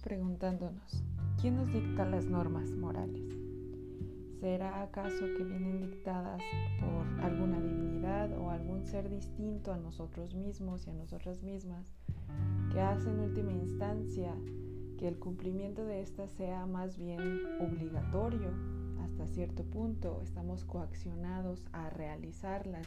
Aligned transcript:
preguntándonos, 0.00 1.04
¿quién 1.40 1.56
nos 1.56 1.72
dicta 1.72 2.04
las 2.04 2.26
normas 2.26 2.70
morales? 2.70 3.36
¿Será 4.40 4.82
acaso 4.82 5.26
que 5.36 5.44
vienen 5.44 5.80
dictadas 5.80 6.40
por 6.80 7.24
alguna 7.24 7.60
divinidad 7.60 8.32
o 8.38 8.50
algún 8.50 8.84
ser 8.86 9.10
distinto 9.10 9.72
a 9.72 9.76
nosotros 9.76 10.34
mismos 10.34 10.86
y 10.86 10.90
a 10.90 10.94
nosotras 10.94 11.42
mismas 11.42 11.92
que 12.72 12.80
hace 12.80 13.10
en 13.10 13.20
última 13.20 13.52
instancia 13.52 14.34
que 14.98 15.08
el 15.08 15.18
cumplimiento 15.18 15.84
de 15.84 16.00
éstas 16.00 16.30
sea 16.30 16.64
más 16.66 16.96
bien 16.96 17.20
obligatorio 17.60 18.50
hasta 19.02 19.26
cierto 19.26 19.64
punto? 19.64 20.20
Estamos 20.22 20.64
coaccionados 20.64 21.66
a 21.72 21.90
realizarlas 21.90 22.86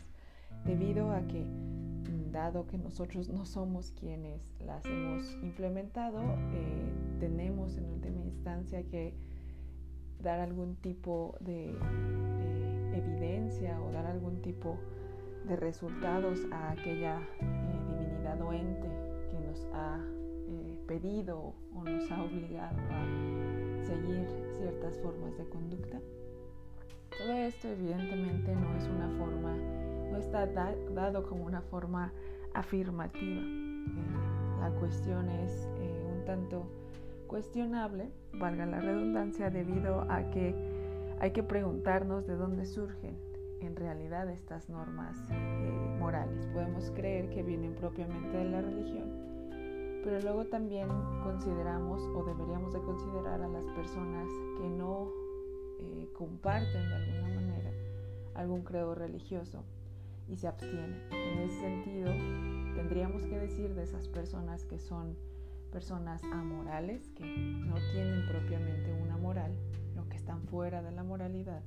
debido 0.65 1.11
a 1.11 1.21
que 1.27 1.45
dado 2.33 2.65
que 2.65 2.77
nosotros 2.77 3.29
no 3.29 3.45
somos 3.45 3.91
quienes 3.91 4.53
las 4.59 4.83
hemos 4.85 5.37
implementado, 5.43 6.19
eh, 6.51 6.91
tenemos 7.19 7.77
en 7.77 7.85
última 7.85 8.21
instancia 8.25 8.83
que 8.83 9.13
dar 10.19 10.39
algún 10.39 10.75
tipo 10.77 11.37
de 11.39 11.69
eh, 11.69 12.91
evidencia 12.95 13.79
o 13.81 13.91
dar 13.91 14.07
algún 14.07 14.41
tipo 14.41 14.77
de 15.47 15.55
resultados 15.55 16.39
a 16.51 16.71
aquella 16.71 17.21
eh, 17.39 17.79
divinidad 17.87 18.41
o 18.41 18.51
ente 18.51 18.89
que 19.29 19.39
nos 19.39 19.65
ha 19.73 19.99
pedido 20.87 21.53
o 21.73 21.83
nos 21.83 22.11
ha 22.11 22.23
obligado 22.23 22.77
a 22.89 23.85
seguir 23.85 24.27
ciertas 24.57 24.99
formas 24.99 25.37
de 25.37 25.47
conducta. 25.47 25.99
Todo 27.17 27.31
esto 27.33 27.67
evidentemente 27.69 28.55
no 28.55 28.75
es 28.75 28.87
una 28.87 29.07
forma 29.17 29.82
no 30.13 30.19
está 30.19 30.45
dado 30.45 31.23
como 31.27 31.43
una 31.43 31.61
forma 31.61 32.13
afirmativa. 32.53 33.41
Eh, 33.41 34.59
la 34.59 34.69
cuestión 34.79 35.27
es 35.27 35.67
eh, 35.79 36.13
un 36.15 36.23
tanto 36.23 36.67
cuestionable, 37.27 38.11
valga 38.33 38.67
la 38.67 38.79
redundancia, 38.79 39.49
debido 39.49 40.01
a 40.01 40.29
que 40.29 40.53
hay 41.19 41.31
que 41.31 41.41
preguntarnos 41.41 42.27
de 42.27 42.35
dónde 42.35 42.65
surgen 42.65 43.17
en 43.59 43.75
realidad 43.75 44.29
estas 44.29 44.69
normas 44.69 45.17
eh, 45.31 45.97
morales. 45.99 46.45
Podemos 46.53 46.91
creer 46.91 47.29
que 47.31 47.41
vienen 47.41 47.73
propiamente 47.73 48.37
de 48.37 48.45
la 48.45 48.61
religión, 48.61 49.09
pero 50.03 50.21
luego 50.21 50.45
también 50.45 50.89
consideramos 51.23 52.03
o 52.15 52.23
deberíamos 52.23 52.71
de 52.71 52.81
considerar 52.81 53.41
a 53.41 53.47
las 53.47 53.65
personas 53.69 54.27
que 54.59 54.69
no 54.69 55.11
comparten 56.13 56.87
de 56.87 56.95
alguna 56.95 57.41
manera 57.41 57.71
algún 58.35 58.61
credo 58.61 58.95
religioso 58.95 59.63
y 60.27 60.37
se 60.37 60.47
abstienen. 60.47 61.01
En 61.11 61.39
ese 61.39 61.59
sentido, 61.59 62.11
tendríamos 62.75 63.23
que 63.23 63.39
decir 63.39 63.73
de 63.73 63.83
esas 63.83 64.07
personas 64.07 64.65
que 64.65 64.79
son 64.79 65.15
personas 65.71 66.23
amorales, 66.25 67.09
que 67.15 67.25
no 67.25 67.75
tienen 67.93 68.27
propiamente 68.27 68.93
una 68.93 69.17
moral, 69.17 69.51
lo 69.95 70.07
que 70.07 70.17
están 70.17 70.43
fuera 70.43 70.83
de 70.83 70.91
la 70.91 71.03
moralidad, 71.03 71.63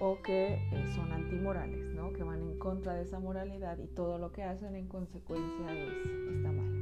o 0.00 0.22
que 0.22 0.54
eh, 0.54 0.92
son 0.94 1.10
antimorales, 1.12 1.92
¿no? 1.94 2.12
que 2.12 2.22
van 2.22 2.42
en 2.42 2.58
contra 2.58 2.94
de 2.94 3.02
esa 3.02 3.18
moralidad 3.18 3.78
y 3.78 3.88
todo 3.88 4.18
lo 4.18 4.30
que 4.30 4.44
hacen 4.44 4.76
en 4.76 4.86
consecuencia 4.86 5.72
es, 5.72 6.06
está 6.36 6.52
mal. 6.52 6.76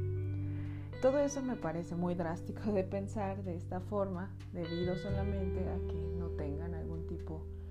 Todo 1.01 1.19
eso 1.19 1.41
me 1.41 1.55
parece 1.55 1.95
muy 1.95 2.13
drástico 2.13 2.71
de 2.71 2.83
pensar 2.83 3.43
de 3.43 3.55
esta 3.55 3.79
forma, 3.79 4.31
debido 4.53 4.95
solamente 4.95 5.59
a 5.67 5.77
que 5.87 6.15
no 6.17 6.29
tengan 6.29 6.73
algún 6.73 7.07
tipo 7.07 7.45
de 7.63 7.64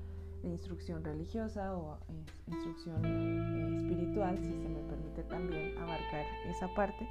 instrucción 0.44 1.04
religiosa 1.04 1.76
o 1.76 1.98
eh, 2.08 2.24
instrucción 2.48 3.04
eh, 3.04 3.76
espiritual, 3.76 4.38
si 4.38 4.52
se 4.52 4.68
me 4.68 4.80
permite 4.82 5.22
también 5.24 5.76
abarcar 5.78 6.24
esa 6.46 6.72
parte. 6.74 7.08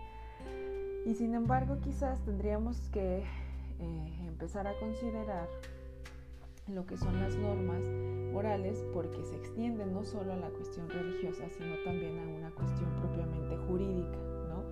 Y 1.05 1.15
sin 1.15 1.33
embargo, 1.33 1.79
quizás 1.81 2.23
tendríamos 2.23 2.89
que 2.89 3.23
eh, 3.79 4.25
empezar 4.25 4.67
a 4.67 4.79
considerar 4.79 5.49
lo 6.67 6.85
que 6.85 6.95
son 6.95 7.19
las 7.19 7.35
normas 7.35 7.83
morales 8.31 8.85
porque 8.93 9.23
se 9.25 9.35
extienden 9.35 9.93
no 9.93 10.05
solo 10.05 10.31
a 10.31 10.37
la 10.37 10.49
cuestión 10.49 10.89
religiosa, 10.89 11.49
sino 11.49 11.75
también 11.83 12.17
a 12.19 12.23
una 12.23 12.51
cuestión 12.51 12.89
propiamente 13.01 13.57
jurídica, 13.67 14.17
¿no? 14.47 14.63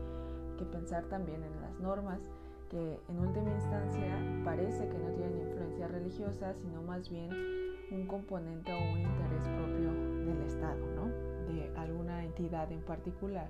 Que 0.58 0.66
pensar 0.66 1.04
también 1.06 1.44
en 1.44 1.62
las 1.62 1.78
normas 1.80 2.22
que 2.72 2.98
en 3.10 3.20
última 3.20 3.50
instancia 3.52 4.18
parece 4.46 4.88
que 4.88 4.98
no 4.98 5.10
tienen 5.10 5.42
influencia 5.42 5.90
religiosa, 5.90 6.54
sino 6.54 6.82
más 6.82 7.10
bien 7.10 7.30
un 7.92 8.08
componente 8.08 8.72
o 8.72 8.94
un 8.94 9.00
interés 9.02 9.44
propio 9.44 9.92
del 10.26 10.42
Estado, 10.44 10.80
¿no? 10.96 11.08
de 11.52 11.70
alguna 11.76 12.24
entidad 12.24 12.72
en 12.72 12.82
particular. 12.82 13.50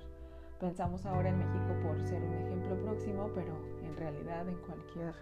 Pensamos 0.60 1.06
ahora 1.06 1.30
en 1.30 1.38
México 1.38 1.72
por 1.84 2.02
ser 2.02 2.24
un 2.24 2.34
ejemplo 2.34 2.82
próximo, 2.82 3.30
pero 3.36 3.54
en 3.84 3.96
realidad 3.96 4.50
en 4.50 4.58
cualquier 4.58 5.14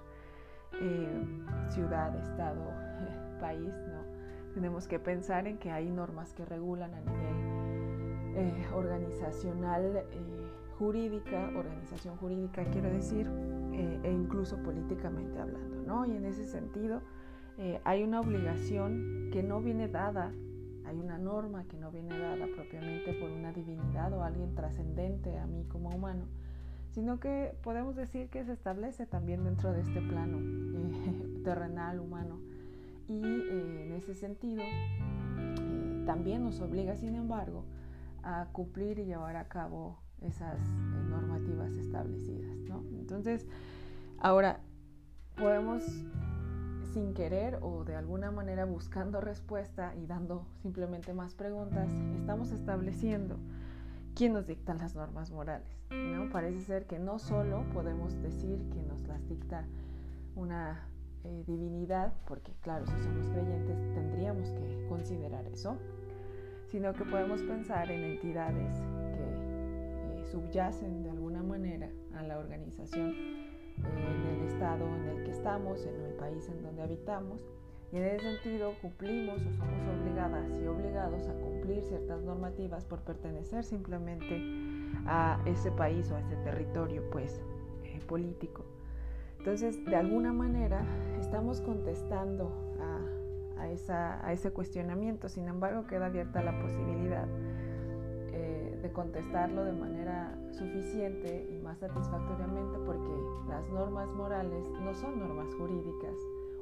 eh, 0.81 1.25
ciudad, 1.69 2.15
estado, 2.15 2.71
país, 3.41 3.73
¿no? 3.89 4.53
tenemos 4.53 4.87
que 4.87 4.99
pensar 4.99 5.45
en 5.45 5.57
que 5.57 5.71
hay 5.71 5.89
normas 5.89 6.31
que 6.33 6.45
regulan 6.45 6.93
a 6.93 7.01
nivel 7.01 8.37
eh, 8.37 8.67
organizacional, 8.73 9.97
eh, 9.97 10.51
jurídica, 10.77 11.51
organización 11.57 12.15
jurídica 12.15 12.63
quiero 12.71 12.89
decir, 12.89 13.27
e 13.79 14.11
incluso 14.11 14.57
políticamente 14.57 15.39
hablando, 15.39 15.81
¿no? 15.83 16.05
Y 16.05 16.15
en 16.15 16.25
ese 16.25 16.45
sentido, 16.45 17.01
eh, 17.57 17.81
hay 17.83 18.03
una 18.03 18.21
obligación 18.21 19.29
que 19.33 19.43
no 19.43 19.61
viene 19.61 19.89
dada, 19.89 20.31
hay 20.85 20.97
una 20.97 21.17
norma 21.17 21.65
que 21.65 21.77
no 21.77 21.91
viene 21.91 22.17
dada 22.17 22.45
propiamente 22.55 23.13
por 23.13 23.29
una 23.29 23.51
divinidad 23.51 24.13
o 24.13 24.23
alguien 24.23 24.55
trascendente 24.55 25.37
a 25.37 25.45
mí 25.45 25.65
como 25.65 25.89
humano, 25.89 26.23
sino 26.91 27.19
que 27.19 27.53
podemos 27.61 27.97
decir 27.97 28.29
que 28.29 28.45
se 28.45 28.53
establece 28.53 29.05
también 29.05 29.43
dentro 29.43 29.73
de 29.73 29.81
este 29.81 30.01
plano 30.01 30.37
eh, 30.39 31.41
terrenal, 31.43 31.99
humano. 31.99 32.39
Y 33.09 33.21
eh, 33.21 33.85
en 33.85 33.91
ese 33.91 34.13
sentido, 34.13 34.63
también 36.05 36.43
nos 36.45 36.61
obliga, 36.61 36.95
sin 36.95 37.15
embargo, 37.15 37.65
a 38.23 38.47
cumplir 38.53 38.99
y 38.99 39.05
llevar 39.05 39.35
a 39.35 39.49
cabo 39.49 39.99
esas 40.21 40.59
normativas 41.09 41.71
establecidas. 41.73 42.55
¿no? 42.69 42.83
Entonces, 43.09 43.47
ahora 44.19 44.59
podemos 45.35 45.83
sin 46.93 47.13
querer 47.13 47.57
o 47.61 47.83
de 47.83 47.95
alguna 47.95 48.29
manera 48.29 48.65
buscando 48.65 49.19
respuesta 49.19 49.95
y 49.95 50.05
dando 50.05 50.45
simplemente 50.61 51.13
más 51.13 51.33
preguntas, 51.33 51.89
estamos 52.19 52.51
estableciendo 52.51 53.37
quién 54.15 54.33
nos 54.33 54.45
dictan 54.45 54.77
las 54.77 54.95
normas 54.95 55.31
morales. 55.31 55.67
¿no? 55.89 56.29
Parece 56.29 56.61
ser 56.61 56.85
que 56.85 56.99
no 56.99 57.17
solo 57.19 57.63
podemos 57.73 58.19
decir 58.21 58.59
que 58.69 58.83
nos 58.83 59.01
las 59.07 59.27
dicta 59.27 59.65
una 60.35 60.87
eh, 61.23 61.43
divinidad, 61.47 62.13
porque 62.27 62.53
claro, 62.61 62.85
si 62.85 63.03
somos 63.03 63.27
creyentes 63.27 63.77
tendríamos 63.93 64.49
que 64.51 64.85
considerar 64.87 65.45
eso, 65.47 65.77
sino 66.71 66.93
que 66.93 67.05
podemos 67.05 67.41
pensar 67.41 67.89
en 67.91 68.03
entidades 68.03 68.79
que 68.79 70.21
eh, 70.21 70.25
subyacen 70.31 71.03
de 71.03 71.11
organización 72.49 73.13
en 73.77 74.25
el 74.27 74.47
estado 74.47 74.85
en 74.85 75.07
el 75.07 75.23
que 75.23 75.31
estamos, 75.31 75.85
en 75.85 76.01
el 76.01 76.13
país 76.13 76.49
en 76.49 76.63
donde 76.63 76.81
habitamos. 76.81 77.45
Y 77.91 77.97
en 77.97 78.03
ese 78.03 78.35
sentido 78.35 78.73
cumplimos 78.81 79.41
o 79.41 79.51
somos 79.53 80.01
obligadas 80.01 80.47
y 80.61 80.67
obligados 80.67 81.27
a 81.27 81.33
cumplir 81.33 81.81
ciertas 81.83 82.21
normativas 82.21 82.85
por 82.85 82.99
pertenecer 82.99 83.63
simplemente 83.63 84.43
a 85.05 85.41
ese 85.45 85.71
país 85.71 86.11
o 86.11 86.15
a 86.15 86.19
ese 86.19 86.35
territorio 86.37 87.03
pues 87.11 87.41
eh, 87.83 87.99
político. 88.07 88.63
Entonces, 89.39 89.83
de 89.85 89.95
alguna 89.95 90.33
manera 90.33 90.85
estamos 91.19 91.61
contestando 91.61 92.51
a, 92.79 93.61
a, 93.61 93.69
esa, 93.71 94.23
a 94.25 94.33
ese 94.33 94.51
cuestionamiento, 94.51 95.29
sin 95.29 95.47
embargo 95.47 95.87
queda 95.87 96.07
abierta 96.07 96.43
la 96.43 96.59
posibilidad 96.61 97.27
de 98.81 98.91
contestarlo 98.91 99.63
de 99.65 99.73
manera 99.73 100.37
suficiente 100.51 101.47
y 101.49 101.59
más 101.59 101.79
satisfactoriamente 101.79 102.77
porque 102.85 103.11
las 103.47 103.67
normas 103.69 104.07
morales 104.09 104.67
no 104.81 104.93
son 104.93 105.19
normas 105.19 105.53
jurídicas 105.55 106.15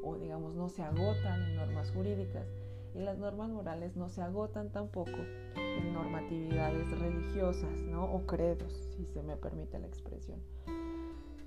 o 0.03 0.15
digamos 0.15 0.55
no 0.55 0.69
se 0.69 0.83
agotan 0.83 1.41
en 1.43 1.55
normas 1.57 1.91
jurídicas 1.91 2.47
y 2.95 2.99
las 2.99 3.17
normas 3.17 3.49
morales 3.49 3.95
no 3.95 4.09
se 4.09 4.21
agotan 4.21 4.71
tampoco 4.71 5.17
en 5.55 5.93
normatividades 5.93 6.89
religiosas 6.99 7.79
¿no? 7.81 8.05
o 8.05 8.25
credos, 8.25 8.73
si 8.95 9.05
se 9.05 9.21
me 9.21 9.35
permite 9.35 9.77
la 9.77 9.87
expresión. 9.87 10.39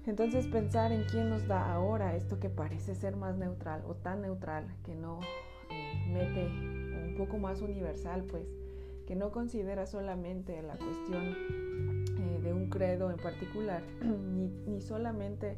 Entonces 0.06 0.46
pensar 0.46 0.93
en 0.93 1.05
quién 1.05 1.28
nos 1.28 1.46
da 1.46 1.73
ahora 1.73 2.14
esto 2.14 2.38
que 2.38 2.49
parece 2.49 2.94
ser 2.94 3.16
más 3.16 3.37
neutral 3.37 3.82
o 3.87 3.94
tan 3.94 4.23
neutral 4.23 4.66
que 4.84 4.94
no 4.94 5.19
eh, 5.70 6.06
mete 6.12 6.46
un 6.46 7.14
poco 7.19 7.38
más 7.38 7.61
universal 7.61 8.25
pues 8.25 8.46
que 9.11 9.17
no 9.17 9.33
considera 9.33 9.87
solamente 9.87 10.62
la 10.62 10.77
cuestión 10.77 11.35
eh, 12.17 12.41
de 12.45 12.53
un 12.53 12.71
credo 12.71 13.11
en 13.11 13.17
particular, 13.17 13.83
ni, 14.69 14.81
solamente 14.81 15.57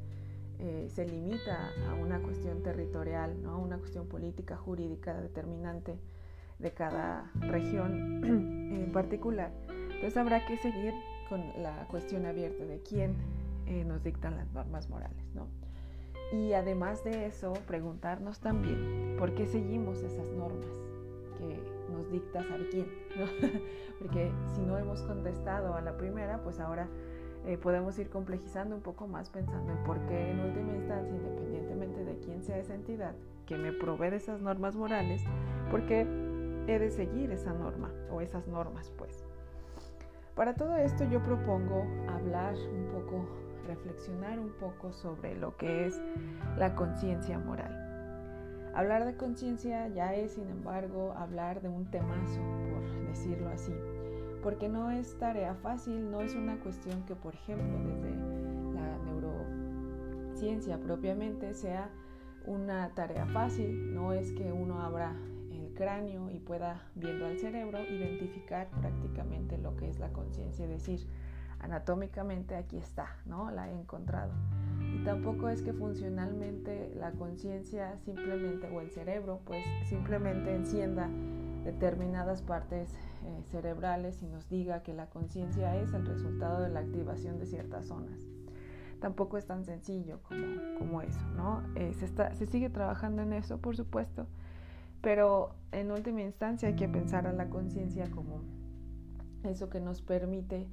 eh, 0.58 0.88
se 0.88 1.06
limita 1.06 1.70
a 1.90 1.92
una 1.92 2.22
cuestión 2.22 2.62
territorial, 2.62 3.42
¿no? 3.42 3.50
a 3.50 3.56
una 3.58 3.76
cuestión 3.76 4.08
política, 4.08 4.56
jurídica 4.56 5.20
determinante 5.20 5.98
de 6.60 6.70
cada 6.70 7.30
región 7.40 8.24
en 8.72 8.90
particular. 8.90 9.52
Entonces 9.68 10.16
habrá 10.16 10.46
que 10.46 10.56
seguir 10.56 10.94
con 11.28 11.42
la 11.62 11.86
cuestión 11.90 12.24
abierta 12.24 12.64
de 12.64 12.80
quién 12.80 13.16
eh, 13.66 13.84
nos 13.84 14.02
dictan 14.02 14.34
las 14.34 14.50
normas 14.54 14.88
morales. 14.88 15.26
¿no? 15.34 15.46
Y 16.32 16.54
además 16.54 17.04
de 17.04 17.26
eso, 17.26 17.52
preguntarnos 17.66 18.40
también 18.40 19.16
por 19.18 19.34
qué 19.34 19.44
seguimos 19.44 19.98
esas 19.98 20.30
normas 20.30 20.64
que 21.36 21.71
nos 21.92 22.10
dicta 22.10 22.42
saber 22.42 22.68
quién. 22.70 22.86
Porque 23.98 24.32
si 24.54 24.62
no 24.62 24.78
hemos 24.78 25.02
contestado 25.02 25.74
a 25.74 25.80
la 25.80 25.96
primera, 25.96 26.42
pues 26.42 26.58
ahora 26.58 26.88
eh, 27.46 27.58
podemos 27.58 27.98
ir 27.98 28.08
complejizando 28.08 28.74
un 28.74 28.82
poco 28.82 29.06
más 29.06 29.30
pensando 29.30 29.72
en 29.72 29.84
por 29.84 29.98
qué 30.06 30.30
en 30.30 30.40
última 30.40 30.74
instancia, 30.74 31.14
independientemente 31.14 32.04
de 32.04 32.18
quién 32.18 32.42
sea 32.42 32.58
esa 32.58 32.74
entidad 32.74 33.14
que 33.46 33.56
me 33.56 33.72
provee 33.72 34.14
esas 34.14 34.40
normas 34.40 34.76
morales, 34.76 35.22
por 35.70 35.84
qué 35.86 36.06
he 36.66 36.78
de 36.78 36.90
seguir 36.90 37.30
esa 37.30 37.52
norma 37.52 37.90
o 38.10 38.20
esas 38.20 38.46
normas, 38.46 38.90
pues. 38.96 39.24
Para 40.34 40.54
todo 40.54 40.76
esto 40.76 41.04
yo 41.04 41.22
propongo 41.22 41.84
hablar 42.08 42.54
un 42.54 42.86
poco, 42.92 43.26
reflexionar 43.66 44.38
un 44.38 44.52
poco 44.52 44.92
sobre 44.92 45.36
lo 45.36 45.56
que 45.56 45.86
es 45.86 46.00
la 46.56 46.74
conciencia 46.74 47.38
moral. 47.38 47.81
Hablar 48.74 49.04
de 49.04 49.16
conciencia 49.16 49.88
ya 49.88 50.14
es, 50.14 50.32
sin 50.32 50.48
embargo, 50.48 51.12
hablar 51.16 51.60
de 51.60 51.68
un 51.68 51.90
temazo, 51.90 52.40
por 52.70 53.08
decirlo 53.08 53.48
así, 53.50 53.74
porque 54.42 54.68
no 54.68 54.90
es 54.90 55.18
tarea 55.18 55.54
fácil, 55.54 56.10
no 56.10 56.20
es 56.22 56.34
una 56.34 56.58
cuestión 56.60 57.04
que, 57.04 57.14
por 57.14 57.34
ejemplo, 57.34 57.78
desde 57.84 58.10
la 58.74 58.98
neurociencia 59.04 60.78
propiamente 60.78 61.54
sea 61.54 61.90
una 62.46 62.94
tarea 62.94 63.26
fácil, 63.26 63.94
no 63.94 64.12
es 64.12 64.32
que 64.32 64.50
uno 64.52 64.80
abra 64.82 65.14
cráneo 65.74 66.30
y 66.30 66.38
pueda, 66.38 66.82
viendo 66.94 67.26
al 67.26 67.38
cerebro, 67.38 67.80
identificar 67.82 68.68
prácticamente 68.80 69.58
lo 69.58 69.76
que 69.76 69.88
es 69.88 69.98
la 69.98 70.12
conciencia, 70.12 70.66
decir, 70.66 71.00
anatómicamente 71.62 72.56
aquí 72.56 72.76
está, 72.76 73.16
¿no? 73.24 73.50
La 73.50 73.70
he 73.70 73.72
encontrado. 73.72 74.32
Y 74.94 75.04
tampoco 75.04 75.48
es 75.48 75.62
que 75.62 75.72
funcionalmente 75.72 76.92
la 76.96 77.12
conciencia 77.12 77.96
simplemente, 78.04 78.68
o 78.68 78.80
el 78.80 78.90
cerebro, 78.90 79.40
pues 79.44 79.64
simplemente 79.88 80.54
encienda 80.54 81.08
determinadas 81.64 82.42
partes 82.42 82.92
eh, 83.24 83.42
cerebrales 83.50 84.20
y 84.22 84.26
nos 84.26 84.48
diga 84.48 84.82
que 84.82 84.92
la 84.92 85.06
conciencia 85.06 85.76
es 85.76 85.92
el 85.94 86.04
resultado 86.04 86.60
de 86.60 86.68
la 86.68 86.80
activación 86.80 87.38
de 87.38 87.46
ciertas 87.46 87.86
zonas. 87.86 88.20
Tampoco 89.00 89.38
es 89.38 89.46
tan 89.46 89.64
sencillo 89.64 90.20
como, 90.22 90.78
como 90.78 91.02
eso, 91.02 91.20
¿no? 91.36 91.62
Eh, 91.74 91.92
se, 91.94 92.04
está, 92.04 92.34
se 92.34 92.46
sigue 92.46 92.68
trabajando 92.68 93.22
en 93.22 93.32
eso, 93.32 93.58
por 93.58 93.76
supuesto, 93.76 94.26
pero 95.00 95.54
en 95.72 95.90
última 95.90 96.22
instancia 96.22 96.68
hay 96.68 96.76
que 96.76 96.88
pensar 96.88 97.26
a 97.26 97.32
la 97.32 97.48
conciencia 97.48 98.10
como 98.10 98.42
eso 99.44 99.68
que 99.68 99.80
nos 99.80 100.02
permite 100.02 100.68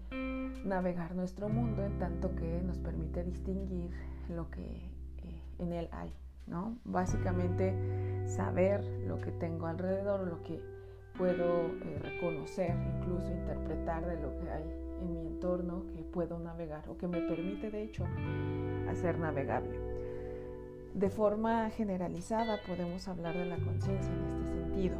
navegar 0.66 1.16
nuestro 1.16 1.50
mundo 1.50 1.84
en 1.84 1.98
tanto 2.00 2.36
que 2.36 2.62
nos 2.62 2.78
permite 2.80 3.24
distinguir 3.24 3.92
lo 4.30 4.50
que 4.52 4.62
eh, 4.62 5.42
en 5.60 5.74
él 5.74 5.90
hay, 5.92 6.14
¿no? 6.48 6.78
Básicamente 6.84 7.74
saber 8.28 8.84
lo 9.08 9.20
que 9.22 9.32
tengo 9.32 9.68
alrededor, 9.68 10.28
lo 10.28 10.44
que 10.44 10.62
puedo 11.18 11.68
eh, 11.68 12.00
reconocer, 12.02 12.76
incluso 12.98 13.32
interpretar 13.32 14.06
de 14.06 14.22
lo 14.22 14.38
que 14.40 14.50
hay 14.50 14.64
en 15.02 15.14
mi 15.14 15.28
entorno 15.28 15.86
que 15.94 16.04
puedo 16.04 16.40
navegar 16.40 16.88
o 16.90 16.98
que 16.98 17.08
me 17.08 17.22
permite 17.22 17.72
de 17.72 17.84
hecho 17.84 18.06
hacer 18.90 19.20
navegable. 19.20 19.80
De 20.94 21.10
forma 21.10 21.70
generalizada 21.70 22.60
podemos 22.66 23.08
hablar 23.08 23.38
de 23.38 23.46
la 23.46 23.58
conciencia 23.58 24.12
en 24.14 24.44
este 24.44 24.54
sentido. 24.54 24.96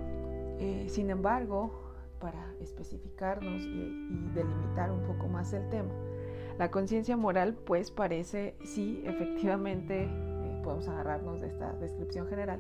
Eh, 0.60 0.86
sin 0.90 1.10
embargo, 1.10 1.89
para 2.20 2.54
especificarnos 2.60 3.62
y, 3.64 4.30
delimitar 4.34 4.92
un 4.92 5.02
poco 5.04 5.28
más 5.28 5.54
el 5.54 5.68
tema, 5.70 5.92
la 6.58 6.70
conciencia 6.72 7.18
moral 7.18 7.56
pues 7.66 7.92
parece, 7.92 8.56
sí, 8.64 9.02
efectivamente, 9.06 10.04
eh, 10.04 10.62
podemos 10.64 10.88
agarrarnos 10.88 11.42
de 11.42 11.48
esta 11.48 11.74
descripción 11.74 12.28
general, 12.28 12.60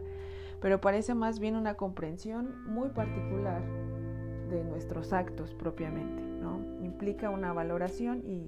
pero 0.62 0.82
parece 0.82 1.14
más 1.14 1.40
bien 1.40 1.56
una 1.56 1.76
comprensión 1.76 2.66
muy 2.66 2.90
particular 2.90 3.62
de 4.50 4.64
nuestros 4.64 5.14
actos 5.14 5.54
propiamente, 5.54 6.24
¿no? 6.24 6.60
Implica 6.84 7.30
una 7.30 7.54
valoración 7.54 8.24
y 8.26 8.48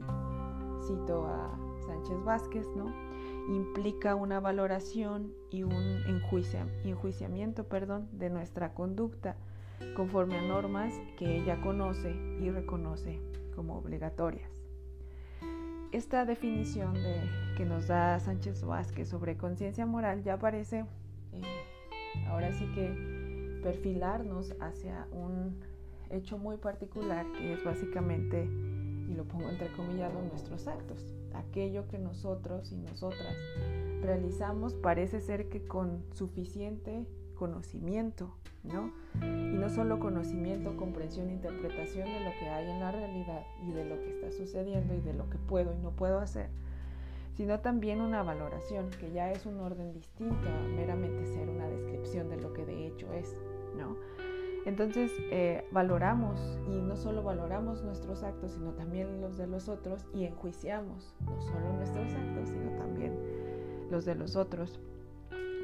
cito 0.88 1.28
a 1.28 1.58
Sánchez 1.86 2.24
Vázquez, 2.24 2.68
¿no? 2.76 2.92
implica 3.48 4.16
una 4.16 4.40
valoración 4.40 5.34
y 5.50 5.64
un 5.64 5.74
enjuiciamiento 6.84 7.64
perdón, 7.66 8.08
de 8.12 8.30
nuestra 8.30 8.74
conducta 8.74 9.36
conforme 9.96 10.38
a 10.38 10.42
normas 10.42 10.94
que 11.18 11.38
ella 11.38 11.60
conoce 11.62 12.16
y 12.40 12.50
reconoce 12.50 13.20
como 13.56 13.78
obligatorias. 13.78 14.50
Esta 15.92 16.26
definición 16.26 16.94
de, 16.94 17.22
que 17.58 17.66
nos 17.66 17.88
da 17.88 18.20
Sánchez 18.20 18.64
Vázquez 18.64 19.10
sobre 19.10 19.38
conciencia 19.38 19.86
moral 19.86 20.24
ya 20.24 20.38
parece 20.38 20.86
eh, 21.34 21.42
ahora 22.28 22.52
sí 22.54 22.66
que 22.74 23.60
perfilarnos 23.62 24.56
hacia 24.62 25.08
un 25.12 25.60
hecho 26.10 26.38
muy 26.38 26.58
particular 26.58 27.26
que 27.34 27.54
es 27.54 27.64
básicamente, 27.64 28.46
y 28.46 29.14
lo 29.14 29.26
pongo 29.26 29.50
entre 29.50 29.72
comillas, 29.74 30.14
nuestros 30.14 30.68
actos 30.68 31.14
aquello 31.34 31.88
que 31.88 31.98
nosotros 31.98 32.72
y 32.72 32.78
nosotras 32.78 33.36
realizamos 34.02 34.74
parece 34.74 35.22
ser 35.22 35.50
que 35.50 35.66
con 35.66 36.04
suficiente 36.14 37.06
conocimiento, 37.42 38.36
¿no? 38.62 38.92
Y 39.20 39.56
no 39.58 39.68
solo 39.72 40.00
conocimiento, 40.00 40.78
comprensión, 40.78 41.32
interpretación 41.32 42.08
de 42.08 42.20
lo 42.20 42.30
que 42.40 42.48
hay 42.48 42.70
en 42.70 42.80
la 42.80 42.92
realidad 42.92 43.48
y 43.68 43.72
de 43.72 43.84
lo 43.84 44.00
que 44.00 44.12
está 44.12 44.32
sucediendo 44.32 44.94
y 44.94 45.02
de 45.02 45.16
lo 45.16 45.28
que 45.28 45.40
puedo 45.40 45.74
y 45.74 45.80
no 45.80 45.90
puedo 45.90 46.20
hacer, 46.20 46.52
sino 47.34 47.60
también 47.60 48.00
una 48.00 48.22
valoración, 48.22 48.92
que 48.92 49.12
ya 49.12 49.32
es 49.32 49.48
un 49.48 49.60
orden 49.60 49.92
distinto 49.92 50.48
a 50.48 50.68
meramente 50.76 51.26
ser 51.26 51.50
una 51.50 51.68
descripción 51.68 52.30
de 52.30 52.40
lo 52.40 52.54
que 52.54 52.64
de 52.64 52.86
hecho 52.86 53.12
es, 53.12 53.36
¿no? 53.76 53.96
Entonces 54.68 55.12
eh, 55.32 55.66
valoramos 55.72 56.40
y 56.68 56.80
no 56.80 56.96
solo 56.96 57.24
valoramos 57.24 57.82
nuestros 57.82 58.22
actos, 58.22 58.52
sino 58.52 58.74
también 58.74 59.20
los 59.20 59.36
de 59.36 59.48
los 59.48 59.68
otros 59.68 60.06
y 60.14 60.26
enjuiciamos 60.26 61.16
no 61.26 61.42
solo 61.42 61.74
nuestros 61.74 62.14
actos, 62.14 62.50
sino 62.50 62.70
también 62.78 63.18
los 63.90 64.06
de 64.06 64.14
los 64.14 64.36
otros, 64.36 64.80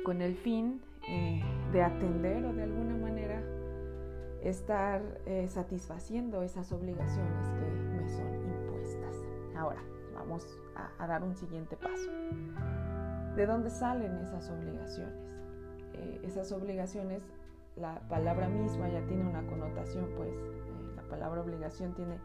con 0.07 0.21
el 0.21 0.35
fin 0.37 0.79
eh, 1.05 1.43
de 1.73 1.83
atender 1.83 2.45
o 2.45 2.53
de 2.53 2.63
alguna 2.63 2.95
manera 2.95 3.43
estar 4.41 5.01
eh, 5.25 5.49
satisfaciendo 5.49 6.43
esas 6.43 6.71
obligaciones 6.71 7.49
que 7.49 7.65
me 7.65 8.07
son 8.07 8.33
impuestas. 8.45 9.17
Ahora, 9.53 9.81
vamos 10.15 10.47
a, 10.97 11.07
dar 11.07 11.23
un 11.23 11.35
siguiente 11.35 11.75
paso. 11.75 12.09
¿De 13.35 13.45
dónde 13.45 13.69
salen 13.69 14.15
esas 14.19 14.49
obligaciones? 14.49 15.27
esas 16.23 16.51
obligaciones 16.51 17.25
la 17.75 17.99
palabra 18.07 18.47
misma 18.47 18.87
ya 18.87 19.05
tiene 19.07 19.25
una 19.25 19.45
connotación, 19.45 20.07
pues 20.15 20.29
eh, 20.29 20.93
la 20.95 21.01
palabra 21.03 21.41
obligación 21.41 21.93
tiene 21.95 22.17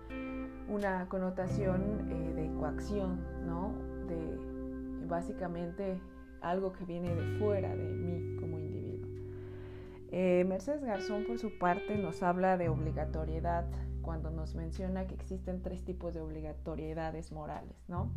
una 0.68 1.08
connotación 1.08 2.08
eh, 2.12 2.32
de 2.34 2.54
coacción, 2.60 3.18
¿no? 3.44 3.72
De 4.06 4.38
básicamente 5.08 6.00
algo 6.42 6.72
que 6.72 6.84
viene 6.84 7.14
de 7.14 7.38
fuera 7.38 7.74
de 7.74 7.88
mí 7.88 8.36
como 8.40 8.58
individuo. 8.58 9.08
Eh, 10.10 10.44
Mercedes 10.46 10.84
Garzón, 10.84 11.24
por 11.24 11.38
su 11.38 11.58
parte, 11.58 11.96
nos 11.96 12.22
habla 12.22 12.56
de 12.56 12.68
obligatoriedad 12.68 13.66
cuando 14.02 14.30
nos 14.30 14.54
menciona 14.54 15.06
que 15.06 15.14
existen 15.14 15.62
tres 15.62 15.84
tipos 15.84 16.12
de 16.12 16.20
obligatoriedades 16.20 17.32
morales, 17.32 17.76
¿no? 17.88 18.10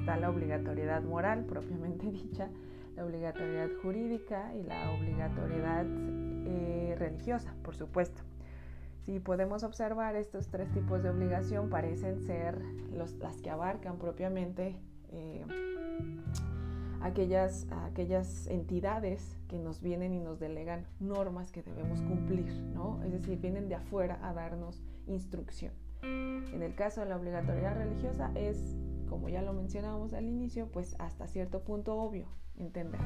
Está 0.00 0.16
la 0.16 0.28
obligatoriedad 0.28 1.02
moral, 1.02 1.44
propiamente 1.44 2.06
dicha, 2.10 2.48
la 2.96 3.04
obligatoriedad 3.04 3.68
jurídica 3.82 4.54
y 4.54 4.64
la 4.64 4.90
obligatoriedad 4.92 5.86
eh, 5.86 6.96
religiosa, 6.98 7.54
por 7.62 7.76
supuesto. 7.76 8.22
Si 9.04 9.18
podemos 9.18 9.62
observar 9.62 10.16
estos 10.16 10.48
tres 10.48 10.70
tipos 10.72 11.02
de 11.02 11.10
obligación, 11.10 11.70
parecen 11.70 12.20
ser 12.20 12.60
los, 12.92 13.12
las 13.14 13.40
que 13.40 13.50
abarcan 13.50 13.96
propiamente 13.96 14.76
eh, 15.12 15.44
aquellas, 17.00 17.66
aquellas 17.70 18.46
entidades 18.46 19.36
que 19.48 19.58
nos 19.58 19.80
vienen 19.80 20.12
y 20.12 20.20
nos 20.20 20.38
delegan 20.38 20.86
normas 20.98 21.50
que 21.50 21.62
debemos 21.62 22.00
cumplir, 22.02 22.52
¿no? 22.74 23.02
Es 23.02 23.12
decir, 23.12 23.38
vienen 23.38 23.68
de 23.68 23.76
afuera 23.76 24.18
a 24.22 24.32
darnos 24.32 24.82
instrucción. 25.06 25.72
En 26.02 26.62
el 26.62 26.74
caso 26.74 27.02
de 27.02 27.08
la 27.08 27.16
obligatoriedad 27.16 27.76
religiosa 27.76 28.30
es, 28.34 28.76
como 29.08 29.28
ya 29.28 29.42
lo 29.42 29.52
mencionábamos 29.52 30.14
al 30.14 30.26
inicio, 30.26 30.68
pues 30.72 30.96
hasta 30.98 31.26
cierto 31.26 31.62
punto 31.62 31.96
obvio 31.96 32.26
entender 32.56 33.00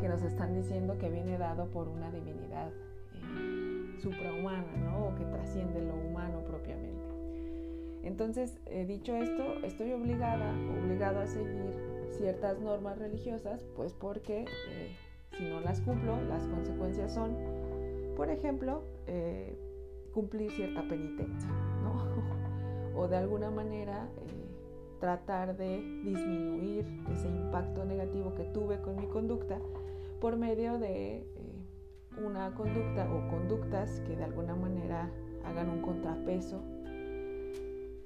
que 0.00 0.08
nos 0.08 0.22
están 0.22 0.54
diciendo 0.54 0.98
que 0.98 1.10
viene 1.10 1.38
dado 1.38 1.70
por 1.70 1.88
una 1.88 2.10
divinidad 2.10 2.70
eh, 3.14 3.98
suprahumana, 4.00 4.76
¿no? 4.84 5.08
O 5.08 5.14
que 5.14 5.24
trasciende 5.24 5.82
lo 5.82 5.94
humano 5.94 6.42
propiamente. 6.44 7.04
Entonces, 8.02 8.58
eh, 8.66 8.86
dicho 8.86 9.16
esto, 9.16 9.64
estoy 9.64 9.92
obligada, 9.92 10.54
obligado 10.80 11.20
a 11.20 11.26
seguir 11.26 11.95
ciertas 12.10 12.60
normas 12.60 12.98
religiosas, 12.98 13.64
pues 13.76 13.92
porque 13.92 14.42
eh, 14.42 14.96
si 15.36 15.44
no 15.44 15.60
las 15.60 15.80
cumplo, 15.80 16.20
las 16.22 16.46
consecuencias 16.46 17.12
son, 17.12 17.36
por 18.16 18.30
ejemplo, 18.30 18.82
cumplir 20.12 20.50
cierta 20.50 20.82
penitencia, 20.88 21.50
¿no? 21.82 22.96
o 23.00 23.06
de 23.08 23.16
alguna 23.16 23.50
manera 23.50 24.08
tratar 25.00 25.56
de 25.56 25.82
disminuir 26.04 26.86
ese 27.12 27.28
impacto 27.28 27.84
negativo 27.84 28.34
que 28.34 28.44
tuve 28.44 28.80
con 28.80 28.96
mi 28.96 29.06
conducta 29.06 29.58
por 30.20 30.36
medio 30.36 30.78
de 30.78 31.18
eh, 31.18 31.24
una 32.24 32.54
conducta 32.54 33.06
o 33.12 33.28
conductas 33.28 34.00
que 34.00 34.16
de 34.16 34.24
alguna 34.24 34.54
manera 34.54 35.10
hagan 35.44 35.68
un 35.68 35.82
contrapeso 35.82 36.62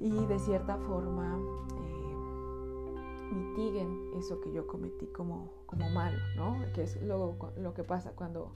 y 0.00 0.26
de 0.26 0.38
cierta 0.38 0.76
forma 0.78 1.38
eh, 1.76 1.99
mitiguen 3.34 4.10
eso 4.18 4.40
que 4.40 4.52
yo 4.52 4.66
cometí 4.66 5.06
como, 5.06 5.52
como 5.66 5.88
malo, 5.90 6.18
¿no? 6.36 6.56
Que 6.72 6.82
es 6.82 7.00
lo, 7.02 7.36
lo 7.56 7.74
que 7.74 7.84
pasa 7.84 8.12
cuando 8.12 8.52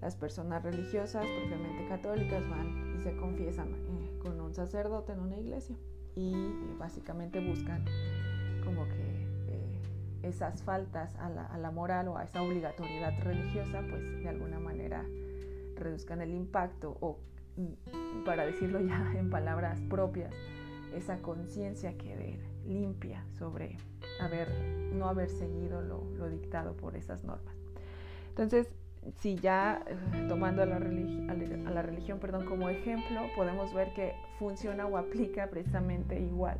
las 0.00 0.16
personas 0.16 0.62
religiosas, 0.62 1.24
propiamente 1.24 1.88
católicas, 1.88 2.48
van 2.48 2.94
y 2.96 3.00
se 3.00 3.16
confiesan 3.16 3.68
eh, 3.68 4.18
con 4.20 4.40
un 4.40 4.52
sacerdote 4.52 5.12
en 5.12 5.20
una 5.20 5.38
iglesia 5.38 5.76
y 6.14 6.34
eh, 6.34 6.76
básicamente 6.78 7.40
buscan 7.40 7.84
como 8.64 8.84
que 8.84 9.22
esas 10.22 10.62
faltas 10.62 11.16
a 11.16 11.28
la, 11.28 11.46
a 11.46 11.58
la, 11.58 11.70
moral 11.70 12.08
o 12.08 12.16
a 12.16 12.24
esa 12.24 12.42
obligatoriedad 12.42 13.12
religiosa, 13.22 13.82
pues 13.88 14.02
de 14.22 14.28
alguna 14.28 14.58
manera 14.58 15.04
reduzcan 15.76 16.20
el 16.20 16.32
impacto 16.32 16.96
o, 17.00 17.18
mm, 17.56 18.24
para 18.24 18.46
decirlo 18.46 18.80
ya 18.80 19.12
en 19.16 19.30
palabras 19.30 19.80
propias, 19.90 20.32
esa 20.94 21.18
conciencia 21.18 21.96
quede 21.96 22.38
limpia 22.66 23.24
sobre 23.38 23.76
haber, 24.20 24.48
no 24.92 25.08
haber 25.08 25.28
seguido 25.28 25.82
lo, 25.82 26.04
lo 26.16 26.28
dictado 26.28 26.76
por 26.76 26.96
esas 26.96 27.24
normas. 27.24 27.54
Entonces, 28.28 28.68
si 29.18 29.36
ya 29.36 29.84
eh, 29.86 30.26
tomando 30.28 30.62
a 30.62 30.66
la, 30.66 30.76
a 30.76 31.70
la 31.70 31.82
religión 31.82 32.18
perdón, 32.18 32.46
como 32.46 32.68
ejemplo, 32.68 33.20
podemos 33.36 33.74
ver 33.74 33.92
que 33.94 34.14
funciona 34.38 34.86
o 34.86 34.96
aplica 34.96 35.48
precisamente 35.50 36.20
igual 36.20 36.58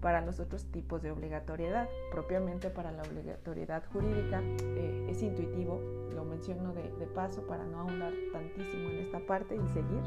para 0.00 0.20
los 0.20 0.40
otros 0.40 0.64
tipos 0.66 1.02
de 1.02 1.10
obligatoriedad. 1.10 1.88
Propiamente 2.10 2.70
para 2.70 2.92
la 2.92 3.02
obligatoriedad 3.02 3.84
jurídica 3.92 4.42
eh, 4.42 5.08
es 5.10 5.22
intuitivo, 5.22 5.80
lo 6.14 6.24
menciono 6.24 6.72
de, 6.72 6.82
de, 6.82 7.06
paso 7.06 7.46
para 7.46 7.64
no 7.64 7.80
ahondar 7.80 8.12
tantísimo 8.32 8.90
en 8.90 8.98
esta 8.98 9.20
parte 9.20 9.56
y 9.56 9.68
seguir. 9.72 10.02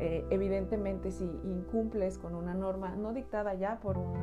Eh, 0.00 0.24
evidentemente 0.30 1.10
si 1.10 1.24
incumples 1.24 2.18
con 2.18 2.36
una 2.36 2.54
norma 2.54 2.94
no 2.94 3.12
dictada 3.12 3.54
ya 3.54 3.80
por, 3.80 3.98
un 3.98 4.14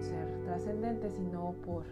ser 0.00 0.44
trascendente, 0.44 1.10
sino 1.10 1.54
por 1.64 1.84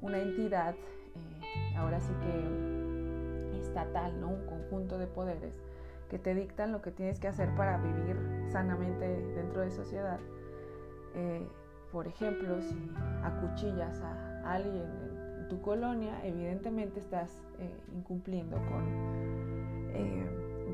una 0.00 0.18
entidad, 0.18 0.74
eh, 0.74 1.76
ahora 1.76 2.00
sí 2.00 2.12
que 2.22 3.58
estatal, 3.58 4.20
¿no? 4.20 4.28
un 4.28 4.46
conjunto 4.46 4.98
de 4.98 5.06
poderes 5.06 5.60
que 6.08 6.18
te 6.18 6.34
dictan 6.34 6.72
lo 6.72 6.80
que 6.80 6.92
tienes 6.92 7.18
que 7.18 7.28
hacer 7.28 7.54
para 7.56 7.78
vivir 7.78 8.16
sanamente 8.48 9.06
dentro 9.34 9.60
de 9.60 9.70
sociedad, 9.70 10.20
eh, 11.14 11.46
por 11.92 12.06
ejemplo, 12.06 12.60
si 12.62 12.90
acuchillas 13.22 14.00
a 14.00 14.52
alguien 14.52 14.84
en, 14.84 15.48
tu 15.48 15.60
colonia, 15.60 16.24
evidentemente 16.24 16.98
estás 16.98 17.30
eh, 17.60 17.70
incumpliendo 17.94 18.56
con 18.56 18.84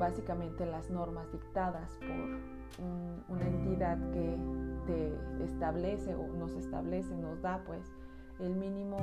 básicamente 0.03 0.65
las 0.65 0.89
normas 0.89 1.31
dictadas 1.31 1.89
por 1.99 3.33
una 3.33 3.47
entidad 3.47 3.97
que 4.11 4.37
te 4.85 5.45
establece 5.45 6.13
o 6.13 6.27
nos 6.27 6.51
establece, 6.55 7.15
nos 7.15 7.41
da 7.41 7.63
pues 7.65 7.89
el 8.41 8.53
mínimo 8.53 8.97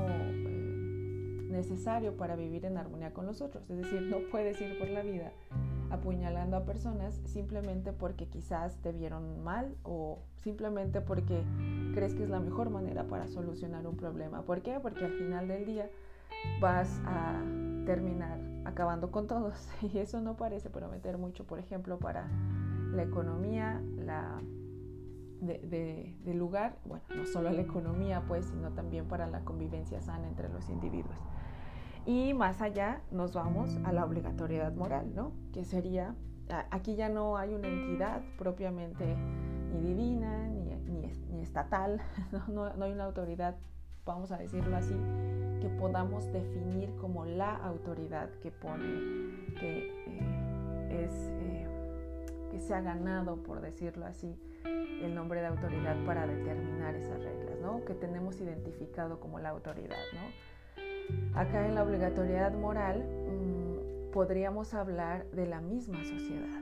necesario 1.49 2.19
para 2.19 2.37
vivir 2.37 2.67
en 2.67 2.77
armonía 2.77 3.15
con 3.15 3.25
los 3.25 3.41
otros. 3.41 3.69
Es 3.71 3.79
decir, 3.79 4.03
no 4.03 4.19
puedes 4.31 4.61
ir 4.61 4.79
por 4.79 4.91
la 4.91 5.03
vida 5.03 5.33
apuñalando 5.89 6.59
a 6.59 6.67
personas 6.67 7.19
simplemente 7.25 7.95
porque 7.95 8.27
quizás 8.27 8.77
te 8.83 8.93
vieron 8.93 9.43
mal 9.43 9.75
o 9.83 10.19
simplemente 10.43 11.01
porque 11.01 11.43
crees 11.95 12.15
que 12.15 12.25
es 12.25 12.31
la 12.31 12.41
mejor 12.41 12.69
manera 12.69 13.05
para 13.05 13.27
solucionar 13.27 13.87
un 13.87 13.97
problema. 13.97 14.43
¿Por 14.43 14.61
qué? 14.61 14.79
Porque 14.81 15.07
al 15.07 15.13
final 15.13 15.49
del 15.49 15.65
día 15.65 15.91
vas 16.61 17.01
a 17.07 17.41
terminar 17.87 18.39
acabando 18.65 19.11
con 19.11 19.27
todos 19.27 19.69
y 19.83 19.99
eso 19.99 20.21
no 20.21 20.37
parece 20.37 20.71
prometer 20.71 21.19
mucho, 21.19 21.47
por 21.47 21.59
ejemplo, 21.59 21.99
para 21.99 22.29
la 22.93 23.03
economía, 23.03 23.83
la 23.97 24.41
de, 25.41 26.17
del 26.23 26.39
lugar, 26.39 26.77
bueno, 26.85 27.05
no 27.17 27.25
solo 27.25 27.51
la 27.51 27.63
economía, 27.63 28.23
pues, 28.29 28.47
sino 28.47 28.73
también 28.73 29.07
para 29.07 29.27
la 29.27 29.41
convivencia 29.41 30.01
sana 30.03 30.29
entre 30.29 30.49
los 30.49 30.69
individuos. 30.69 31.17
Y 32.07 32.35
más 32.35 32.61
allá 32.63 33.03
nos 33.11 33.35
vamos 33.35 33.79
a 33.85 33.93
la 33.93 34.05
obligatoriedad 34.05 34.73
moral, 34.75 35.15
¿no? 35.15 35.33
Que 35.53 35.65
sería, 35.65 36.15
aquí 36.71 36.95
ya 36.95 37.09
no 37.09 37.37
hay 37.37 37.55
una 37.55 37.69
entidad 37.69 38.23
propiamente 38.39 39.17
ni 39.73 39.81
divina, 39.81 40.49
ni, 40.49 40.75
ni, 41.31 41.41
estatal, 41.41 42.01
¿no? 42.49 42.73
¿no? 42.75 42.85
hay 42.85 42.93
una 42.93 43.05
autoridad, 43.05 43.57
vamos 44.05 44.33
a 44.33 44.39
decirlo 44.39 44.77
así, 44.77 44.95
que 45.61 45.69
podamos 45.69 46.31
definir 46.33 46.91
como 46.97 47.25
la 47.25 47.57
autoridad 47.57 48.31
que 48.43 48.51
pone, 48.51 48.85
que 49.59 49.89
eh, 50.07 51.05
es, 51.05 51.13
eh, 51.43 51.67
que 52.51 52.61
se 52.61 52.75
ha 52.75 52.81
ganado, 52.81 53.37
por 53.43 53.61
decirlo 53.61 54.07
así, 54.07 54.37
el 54.65 55.15
nombre 55.15 55.41
de 55.41 55.47
autoridad 55.47 55.97
para 56.05 56.27
determinar 56.27 56.95
esas 56.95 57.23
reglas, 57.23 57.59
¿no? 57.61 57.85
Que 57.85 57.95
tenemos 57.95 58.41
identificado 58.41 59.21
como 59.21 59.39
la 59.39 59.51
autoridad, 59.51 59.97
¿no? 60.15 61.39
Acá 61.39 61.67
en 61.67 61.75
la 61.75 61.83
obligatoriedad 61.83 62.53
moral 62.53 63.05
mmm, 63.05 64.11
podríamos 64.13 64.75
hablar 64.75 65.27
de 65.31 65.47
la 65.47 65.61
misma 65.61 66.03
sociedad. 66.05 66.61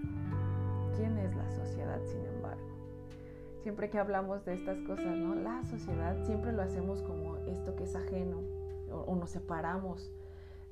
¿Quién 0.96 1.16
es 1.18 1.34
la 1.34 1.50
sociedad, 1.50 2.00
sin 2.04 2.20
embargo? 2.20 2.37
Siempre 3.68 3.90
que 3.90 3.98
hablamos 3.98 4.46
de 4.46 4.54
estas 4.54 4.80
cosas, 4.80 5.14
¿no? 5.18 5.34
La 5.34 5.62
sociedad 5.62 6.16
siempre 6.24 6.52
lo 6.52 6.62
hacemos 6.62 7.02
como 7.02 7.36
esto 7.48 7.76
que 7.76 7.84
es 7.84 7.94
ajeno 7.94 8.40
o, 8.90 9.00
o 9.00 9.14
nos 9.14 9.28
separamos 9.28 10.10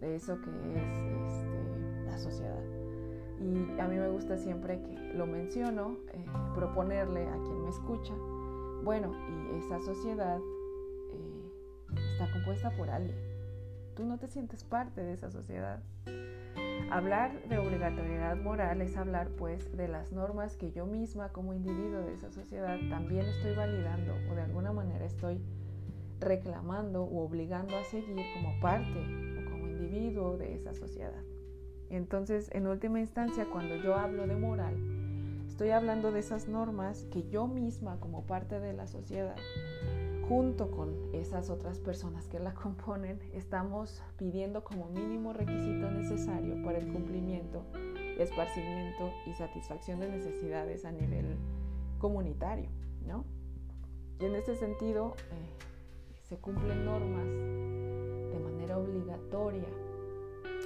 de 0.00 0.14
eso 0.14 0.40
que 0.40 0.48
es 0.48 0.96
este, 1.34 2.06
la 2.06 2.16
sociedad. 2.16 2.64
Y 3.38 3.78
a 3.78 3.86
mí 3.86 3.98
me 3.98 4.08
gusta 4.08 4.38
siempre 4.38 4.80
que 4.80 5.12
lo 5.12 5.26
menciono, 5.26 5.98
eh, 6.14 6.24
proponerle 6.54 7.28
a 7.28 7.36
quien 7.42 7.64
me 7.64 7.68
escucha, 7.68 8.14
bueno, 8.82 9.14
y 9.28 9.58
esa 9.58 9.78
sociedad 9.80 10.40
eh, 11.12 11.52
está 12.14 12.32
compuesta 12.32 12.74
por 12.78 12.88
alguien 12.88 13.36
tú 13.96 14.04
no 14.04 14.18
te 14.18 14.28
sientes 14.28 14.62
parte 14.62 15.02
de 15.02 15.14
esa 15.14 15.30
sociedad. 15.30 15.82
Hablar 16.90 17.48
de 17.48 17.58
obligatoriedad 17.58 18.36
moral 18.36 18.80
es 18.80 18.96
hablar 18.96 19.28
pues 19.30 19.76
de 19.76 19.88
las 19.88 20.12
normas 20.12 20.56
que 20.56 20.70
yo 20.70 20.86
misma 20.86 21.30
como 21.30 21.52
individuo 21.52 22.02
de 22.02 22.14
esa 22.14 22.30
sociedad 22.30 22.78
también 22.88 23.26
estoy 23.26 23.56
validando 23.56 24.14
o 24.30 24.34
de 24.36 24.42
alguna 24.42 24.72
manera 24.72 25.04
estoy 25.04 25.40
reclamando 26.20 27.02
o 27.02 27.24
obligando 27.24 27.76
a 27.76 27.84
seguir 27.84 28.24
como 28.34 28.60
parte 28.60 29.00
o 29.00 29.50
como 29.50 29.66
individuo 29.66 30.36
de 30.36 30.54
esa 30.54 30.74
sociedad. 30.74 31.22
Entonces, 31.90 32.50
en 32.52 32.68
última 32.68 33.00
instancia, 33.00 33.46
cuando 33.50 33.74
yo 33.76 33.96
hablo 33.96 34.28
de 34.28 34.36
moral, 34.36 34.76
estoy 35.48 35.70
hablando 35.70 36.12
de 36.12 36.20
esas 36.20 36.46
normas 36.46 37.04
que 37.10 37.28
yo 37.28 37.48
misma 37.48 37.98
como 37.98 38.26
parte 38.26 38.60
de 38.60 38.72
la 38.72 38.86
sociedad 38.86 39.36
junto 40.28 40.70
con 40.70 41.14
esas 41.14 41.50
otras 41.50 41.78
personas 41.78 42.26
que 42.28 42.40
la 42.40 42.52
componen, 42.54 43.20
estamos 43.32 44.02
pidiendo 44.16 44.64
como 44.64 44.86
mínimo 44.88 45.32
requisito 45.32 45.90
necesario 45.90 46.62
para 46.64 46.78
el 46.78 46.92
cumplimiento, 46.92 47.62
esparcimiento 48.18 49.10
y 49.26 49.34
satisfacción 49.34 50.00
de 50.00 50.08
necesidades 50.08 50.84
a 50.84 50.92
nivel 50.92 51.36
comunitario, 51.98 52.68
¿no? 53.06 53.24
Y 54.18 54.24
en 54.24 54.34
este 54.34 54.56
sentido, 54.56 55.14
eh, 55.30 55.66
se 56.22 56.38
cumplen 56.38 56.84
normas 56.84 57.26
de 57.26 58.40
manera 58.40 58.78
obligatoria 58.78 59.68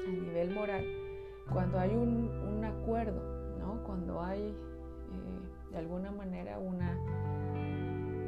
a 0.06 0.10
nivel 0.10 0.54
moral 0.54 0.84
cuando 1.52 1.78
hay 1.78 1.90
un, 1.90 2.64
acuerdo, 2.64 3.58
¿no? 3.58 3.82
Cuando 3.84 4.22
hay 4.22 4.40
eh, 4.40 5.70
de 5.70 5.78
alguna 5.78 6.12
manera 6.12 6.58
una... 6.58 6.96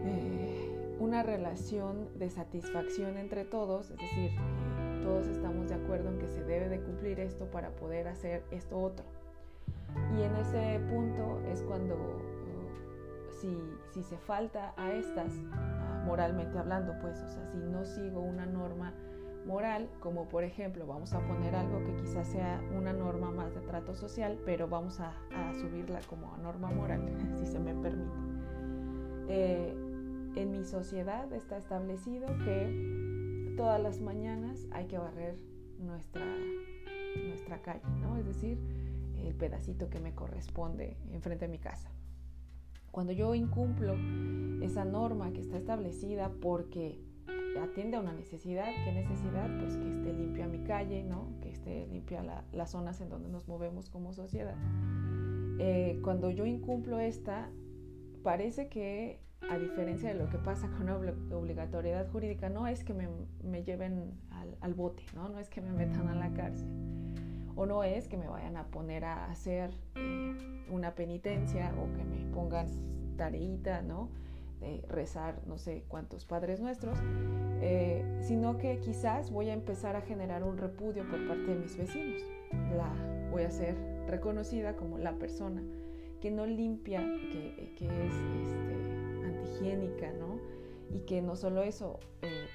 Eh, 0.04 0.71
una 0.98 1.22
relación 1.22 2.08
de 2.18 2.30
satisfacción 2.30 3.16
entre 3.16 3.44
todos, 3.44 3.90
es 3.90 3.98
decir, 3.98 4.30
todos 5.02 5.26
estamos 5.26 5.68
de 5.68 5.74
acuerdo 5.74 6.10
en 6.10 6.18
que 6.18 6.28
se 6.28 6.44
debe 6.44 6.68
de 6.68 6.80
cumplir 6.80 7.20
esto 7.20 7.46
para 7.46 7.70
poder 7.70 8.08
hacer 8.08 8.44
esto 8.50 8.78
otro. 8.78 9.04
Y 10.16 10.22
en 10.22 10.36
ese 10.36 10.80
punto 10.90 11.40
es 11.50 11.62
cuando 11.62 11.94
uh, 11.94 13.30
si, 13.40 13.58
si, 13.90 14.02
se 14.02 14.16
falta 14.16 14.72
a 14.76 14.92
estas, 14.92 15.32
uh, 15.34 16.06
moralmente 16.06 16.58
hablando, 16.58 16.94
pues, 17.00 17.20
o 17.22 17.28
sea, 17.28 17.46
si 17.46 17.58
no 17.58 17.84
sigo 17.84 18.20
una 18.20 18.46
norma 18.46 18.94
moral, 19.46 19.88
como 20.00 20.28
por 20.28 20.44
ejemplo, 20.44 20.86
vamos 20.86 21.12
a 21.12 21.20
poner 21.26 21.54
algo 21.54 21.84
que 21.84 21.96
quizás 21.96 22.28
sea 22.28 22.62
una 22.76 22.92
norma 22.92 23.30
más 23.30 23.54
de 23.54 23.60
trato 23.60 23.94
social, 23.94 24.38
pero 24.44 24.68
vamos 24.68 25.00
a, 25.00 25.14
a 25.34 25.54
subirla 25.54 26.00
como 26.08 26.36
norma 26.38 26.70
moral, 26.70 27.02
si 27.38 27.46
se 27.46 27.58
me 27.58 27.74
permite. 27.74 28.16
Eh, 29.28 29.74
en 30.36 30.50
mi 30.50 30.64
sociedad 30.64 31.32
está 31.32 31.58
establecido 31.58 32.26
que 32.44 33.54
todas 33.56 33.80
las 33.80 34.00
mañanas 34.00 34.66
hay 34.70 34.86
que 34.86 34.98
barrer 34.98 35.36
nuestra, 35.78 36.24
nuestra 37.26 37.60
calle, 37.62 37.82
¿no? 38.00 38.16
Es 38.16 38.26
decir, 38.26 38.58
el 39.22 39.34
pedacito 39.34 39.88
que 39.88 40.00
me 40.00 40.14
corresponde 40.14 40.96
enfrente 41.12 41.46
de 41.46 41.52
mi 41.52 41.58
casa. 41.58 41.90
Cuando 42.90 43.12
yo 43.12 43.34
incumplo 43.34 43.94
esa 44.62 44.84
norma 44.84 45.32
que 45.32 45.40
está 45.40 45.56
establecida 45.56 46.30
porque 46.40 47.00
atiende 47.60 47.96
a 47.96 48.00
una 48.00 48.12
necesidad, 48.12 48.68
¿qué 48.84 48.92
necesidad? 48.92 49.48
Pues 49.58 49.76
que 49.76 49.88
esté 49.88 50.12
limpia 50.12 50.46
mi 50.46 50.64
calle, 50.64 51.02
¿no? 51.02 51.28
Que 51.40 51.50
esté 51.50 51.86
limpia 51.86 52.22
las 52.52 52.70
zonas 52.70 53.00
en 53.00 53.08
donde 53.08 53.28
nos 53.28 53.48
movemos 53.48 53.90
como 53.90 54.12
sociedad. 54.12 54.56
Eh, 55.58 56.00
cuando 56.02 56.30
yo 56.30 56.46
incumplo 56.46 56.98
esta, 56.98 57.50
parece 58.22 58.68
que 58.68 59.20
a 59.50 59.58
diferencia 59.58 60.08
de 60.08 60.14
lo 60.14 60.28
que 60.28 60.38
pasa 60.38 60.68
con 60.70 60.86
la 60.86 60.96
obligatoriedad 61.36 62.08
jurídica, 62.10 62.48
no 62.48 62.66
es 62.66 62.84
que 62.84 62.94
me, 62.94 63.64
lleven 63.64 64.14
al, 64.60 64.74
bote, 64.74 65.02
¿no? 65.14 65.28
no 65.28 65.38
es 65.38 65.48
que 65.48 65.60
me 65.60 65.72
metan 65.72 66.08
a 66.08 66.14
la 66.14 66.32
cárcel, 66.32 66.68
o 67.54 67.66
no 67.66 67.84
es 67.84 68.08
que 68.08 68.16
me 68.16 68.28
vayan 68.28 68.56
a 68.56 68.66
poner 68.66 69.04
a 69.04 69.30
hacer 69.30 69.74
eh, 69.96 70.64
una 70.70 70.94
penitencia 70.94 71.74
o 71.78 71.92
que 71.92 72.04
me 72.04 72.24
pongan 72.32 72.66
tareita, 73.16 73.82
¿no? 73.82 74.08
De 74.60 74.84
rezar 74.88 75.42
no 75.46 75.58
sé 75.58 75.84
cuántos 75.88 76.24
padres 76.24 76.60
nuestros, 76.60 76.98
eh, 77.60 78.20
sino 78.22 78.58
que 78.58 78.80
quizás 78.80 79.30
voy 79.30 79.50
a 79.50 79.54
empezar 79.54 79.96
a 79.96 80.02
generar 80.02 80.44
un 80.44 80.56
repudio 80.56 81.06
por 81.08 81.26
parte 81.26 81.46
de 81.46 81.56
mis 81.56 81.76
vecinos. 81.76 82.22
La, 82.76 82.92
voy 83.30 83.42
a 83.42 83.50
ser 83.50 83.76
reconocida 84.06 84.76
como 84.76 84.98
la 84.98 85.18
persona 85.18 85.62
que 86.20 86.30
no 86.30 86.46
limpia, 86.46 87.00
que, 87.00 87.74
que 87.76 87.86
es 87.86 88.14
este, 88.42 88.81
antihigiénica, 89.52 90.12
¿no? 90.12 90.38
Y 90.90 91.00
que 91.00 91.22
no 91.22 91.36
solo 91.36 91.62
eso, 91.62 91.98
eh, 92.22 92.46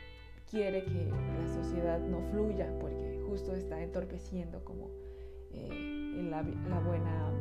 quiere 0.49 0.83
que 0.83 1.09
la 1.09 1.47
sociedad 1.47 1.99
no 1.99 2.21
fluya 2.31 2.71
porque 2.79 3.21
justo 3.27 3.53
está 3.53 3.81
entorpeciendo 3.81 4.63
como 4.63 4.89
eh, 5.51 6.27
la, 6.29 6.41
buena 6.79 7.31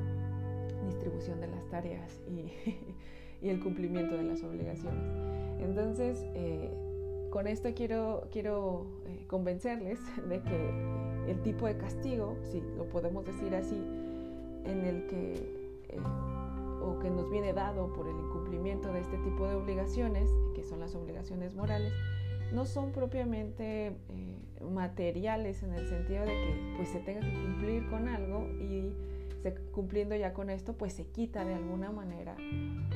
distribución 0.87 1.41
de 1.41 1.49
las 1.49 1.69
tareas 1.69 2.21
y, 3.43 3.49
el 3.49 3.61
cumplimiento 3.61 4.17
de 4.17 4.25
las 4.25 4.43
obligaciones. 4.43 5.05
Entonces, 5.61 6.25
eh, 6.35 6.71
con 7.31 7.47
esto 7.47 7.69
quiero, 7.75 8.29
quiero 8.33 8.87
convencerles 9.27 10.01
de 10.29 10.41
que 10.43 11.31
el 11.31 11.43
tipo 11.43 11.67
de 11.67 11.77
castigo, 11.77 12.37
si 12.45 12.61
lo 12.77 12.89
podemos 12.89 13.25
decir 13.25 13.55
así, 13.55 13.77
en 14.65 14.85
el 14.85 15.07
que 15.07 15.67
o 16.87 16.99
que 16.99 17.11
nos 17.11 17.31
viene 17.31 17.53
dado 17.53 17.93
por 17.93 18.09
el 18.09 18.17
incumplimiento 18.17 18.93
de 18.93 19.01
este 19.01 19.19
tipo 19.19 19.47
de 19.47 19.55
obligaciones, 19.55 20.31
que 20.55 20.63
son 20.63 20.81
las 20.81 20.95
obligaciones 20.95 21.55
morales, 21.55 21.93
no 22.53 22.65
son 22.65 22.93
propiamente 22.93 23.89
eh, 23.89 23.95
materiales 24.71 25.63
en 25.63 25.75
el 25.75 25.89
sentido 25.89 26.21
de 26.23 26.29
que 26.29 26.75
pues 26.77 26.89
se 26.91 27.01
tenga 27.01 27.21
que 27.21 27.33
cumplir 27.33 27.89
con 27.91 28.09
algo 28.09 28.47
y 28.61 28.93
cumpliendo 29.71 30.17
ya 30.17 30.33
con 30.33 30.51
esto 30.51 30.73
pues 30.73 30.93
se 30.93 31.07
quita 31.07 31.45
de 31.45 31.55
alguna 31.55 31.93
manera 31.93 32.37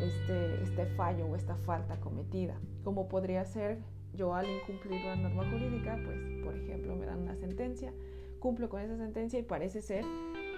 este, 0.03 0.63
este 0.65 0.87
fallo 0.97 1.27
o 1.27 1.37
esta 1.37 1.55
falta 1.57 2.01
cometida. 2.01 2.59
Como 2.83 3.09
podría 3.09 3.45
ser 3.45 3.79
yo 4.15 4.35
al 4.35 4.47
incumplir 4.49 5.01
una 5.05 5.17
norma 5.17 5.49
jurídica 5.49 5.97
pues 6.05 6.19
por 6.45 6.57
ejemplo 6.57 6.97
me 6.97 7.07
dan 7.07 7.21
una 7.21 7.37
sentencia 7.37 7.93
cumplo 8.41 8.69
con 8.69 8.81
esa 8.81 8.97
sentencia 8.97 9.39
y 9.39 9.43
parece 9.43 9.83
ser 9.83 10.05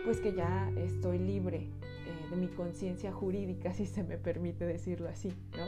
pues 0.04 0.20
que 0.20 0.32
ya 0.32 0.70
estoy 0.76 1.18
libre 1.18 1.68
eh, 2.06 2.21
de 2.32 2.38
mi 2.38 2.48
conciencia 2.48 3.12
jurídica, 3.12 3.72
si 3.74 3.86
se 3.86 4.02
me 4.02 4.18
permite 4.18 4.64
decirlo 4.64 5.08
así, 5.08 5.28
¿no? 5.56 5.66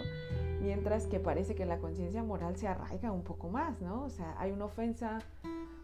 Mientras 0.61 1.07
que 1.07 1.21
parece 1.21 1.55
que 1.55 1.67
la 1.67 1.79
conciencia 1.79 2.23
moral 2.23 2.57
se 2.57 2.67
arraiga 2.67 3.13
un 3.13 3.23
poco 3.23 3.51
más, 3.51 3.81
¿no? 3.81 4.05
O 4.05 4.11
sea, 4.11 4.35
hay 4.39 4.51
una 4.51 4.65
ofensa 4.65 5.19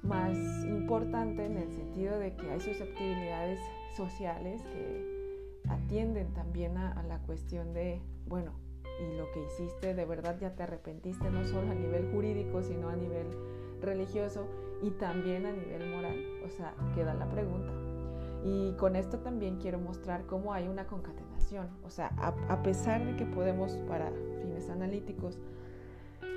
más 0.02 0.34
importante 0.64 1.44
en 1.44 1.58
el 1.58 1.70
sentido 1.70 2.18
de 2.18 2.34
que 2.34 2.50
hay 2.50 2.60
susceptibilidades 2.60 3.60
sociales 3.94 4.62
que 4.62 5.60
atienden 5.68 6.32
también 6.32 6.78
a, 6.78 6.92
a 6.92 7.02
la 7.02 7.18
cuestión 7.18 7.74
de, 7.74 8.00
bueno, 8.26 8.52
y 9.00 9.16
lo 9.16 9.30
que 9.32 9.44
hiciste 9.44 9.94
de 9.94 10.04
verdad 10.06 10.38
ya 10.40 10.54
te 10.54 10.62
arrepentiste 10.62 11.30
no 11.30 11.44
solo 11.44 11.70
a 11.70 11.74
nivel 11.74 12.10
jurídico, 12.10 12.62
sino 12.62 12.88
a 12.88 12.96
nivel 12.96 13.26
religioso 13.82 14.46
y 14.82 14.90
también 14.90 15.44
a 15.46 15.52
nivel 15.52 15.90
moral. 15.90 16.16
O 16.44 16.48
sea, 16.48 16.74
queda 16.94 17.14
la 17.14 17.28
pregunta, 17.28 17.72
y 18.42 18.72
con 18.72 18.96
esto 18.96 19.18
también 19.18 19.58
quiero 19.58 19.78
mostrar 19.78 20.24
cómo 20.26 20.52
hay 20.52 20.68
una 20.68 20.86
concatenación. 20.86 21.68
O 21.84 21.90
sea, 21.90 22.08
a, 22.16 22.62
pesar 22.62 23.04
de 23.04 23.16
que 23.16 23.26
podemos 23.26 23.72
para 23.88 24.10
fines 24.40 24.70
analíticos 24.70 25.38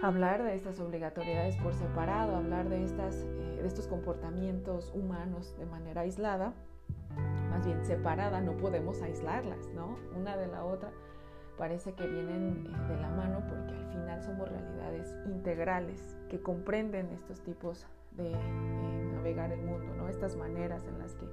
hablar 0.02 0.44
de 0.44 0.56
estas 0.56 0.80
obligatoriedades 0.80 1.56
por 1.58 1.74
separado, 1.74 2.36
hablar 2.36 2.68
de, 2.68 2.84
estas, 2.84 3.16
eh, 3.16 3.60
de 3.62 3.68
estos 3.68 3.88
comportamientos 3.88 4.92
humanos 4.94 5.56
de 5.58 5.66
manera 5.66 6.02
aislada, 6.02 6.54
más 7.50 7.66
bien 7.66 7.86
separada, 7.86 8.42
no 8.42 8.58
podemos 8.58 9.02
aislarlas, 9.02 9.70
¿no? 9.74 9.98
Una 10.18 10.36
de 10.36 10.48
la 10.48 10.66
otra 10.66 10.92
parece 11.58 11.94
que 11.94 12.08
vienen 12.08 12.68
eh, 12.68 12.94
de 12.94 13.00
la 13.00 13.10
mano 13.12 13.44
porque 13.48 13.74
al 13.74 13.86
final 13.94 14.22
somos 14.24 14.50
realidades 14.50 15.16
integrales 15.28 16.18
que 16.30 16.42
comprenden 16.42 17.10
estos 17.12 17.42
tipos 17.42 17.86
de 18.12 18.32
eh, 18.32 19.12
navegar 19.14 19.52
el 19.52 19.62
mundo, 19.62 19.94
¿no? 19.96 20.10
Estas 20.10 20.36
maneras 20.36 20.86
en 20.88 21.00
las 21.00 21.14
que 21.16 21.26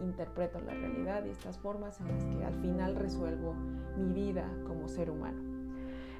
interpreto 0.00 0.60
la 0.60 0.72
realidad 0.72 1.24
y 1.24 1.30
estas 1.30 1.58
formas 1.58 2.00
en 2.00 2.08
las 2.08 2.24
que 2.24 2.44
al 2.44 2.54
final 2.60 2.96
resuelvo 2.96 3.54
mi 3.96 4.12
vida 4.12 4.48
como 4.66 4.88
ser 4.88 5.10
humano. 5.10 5.42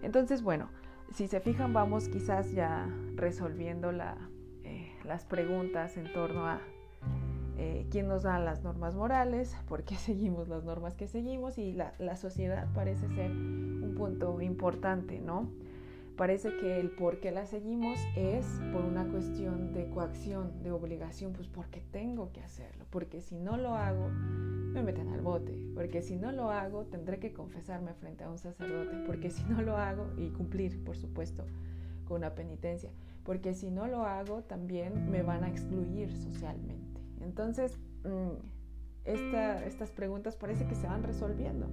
Entonces, 0.03 0.43
bueno, 0.43 0.69
si 1.13 1.27
se 1.27 1.41
fijan, 1.41 1.73
vamos 1.73 2.09
quizás 2.09 2.53
ya 2.53 2.89
resolviendo 3.15 3.91
eh, 3.93 4.93
las 5.05 5.25
preguntas 5.25 5.97
en 5.97 6.13
torno 6.13 6.47
a 6.47 6.61
eh, 7.59 7.87
quién 7.91 8.09
nos 8.09 8.23
da 8.23 8.39
las 8.39 8.63
normas 8.63 8.95
morales, 8.95 9.57
por 9.69 9.85
qué 9.85 9.97
seguimos 9.97 10.49
las 10.49 10.65
normas 10.65 10.95
que 10.95 11.07
seguimos 11.09 11.59
y 11.59 11.73
la, 11.73 11.95
la 11.99 12.17
sociedad 12.17 12.69
parece 12.75 13.09
ser 13.09 13.31
un 13.31 13.95
punto 13.97 14.41
importante, 14.41 15.21
¿no? 15.21 15.51
Parece 16.21 16.55
que 16.59 16.79
el 16.79 16.91
por 16.91 17.19
qué 17.19 17.31
la 17.31 17.47
seguimos 17.47 17.99
es 18.15 18.45
por 18.75 18.85
una 18.85 19.07
cuestión 19.07 19.73
de 19.73 19.89
coacción, 19.89 20.63
de 20.63 20.71
obligación, 20.71 21.33
pues 21.33 21.49
porque 21.49 21.81
tengo 21.81 22.31
que 22.31 22.43
hacerlo, 22.43 22.85
porque 22.91 23.23
si 23.23 23.39
no 23.39 23.57
lo 23.57 23.75
hago, 23.75 24.07
me 24.11 24.83
meten 24.83 25.09
al 25.09 25.23
bote, 25.23 25.59
porque 25.75 26.03
si 26.03 26.17
no 26.17 26.31
lo 26.31 26.51
hago, 26.51 26.85
tendré 26.85 27.21
que 27.21 27.33
confesarme 27.33 27.95
frente 27.95 28.25
a 28.25 28.29
un 28.29 28.37
sacerdote, 28.37 28.99
porque 29.07 29.31
si 29.31 29.43
no 29.45 29.63
lo 29.63 29.79
hago, 29.79 30.09
y 30.19 30.29
cumplir, 30.29 30.85
por 30.85 30.95
supuesto, 30.95 31.47
con 32.05 32.19
una 32.19 32.35
penitencia, 32.35 32.91
porque 33.25 33.55
si 33.55 33.71
no 33.71 33.87
lo 33.87 34.05
hago, 34.05 34.43
también 34.43 35.11
me 35.11 35.23
van 35.23 35.43
a 35.43 35.49
excluir 35.49 36.15
socialmente. 36.15 37.01
Entonces, 37.23 37.79
mm, 38.05 39.07
estas 39.07 39.91
preguntas 39.91 40.37
parece 40.37 40.67
que 40.67 40.75
se 40.75 40.87
van 40.87 41.03
resolviendo. 41.03 41.67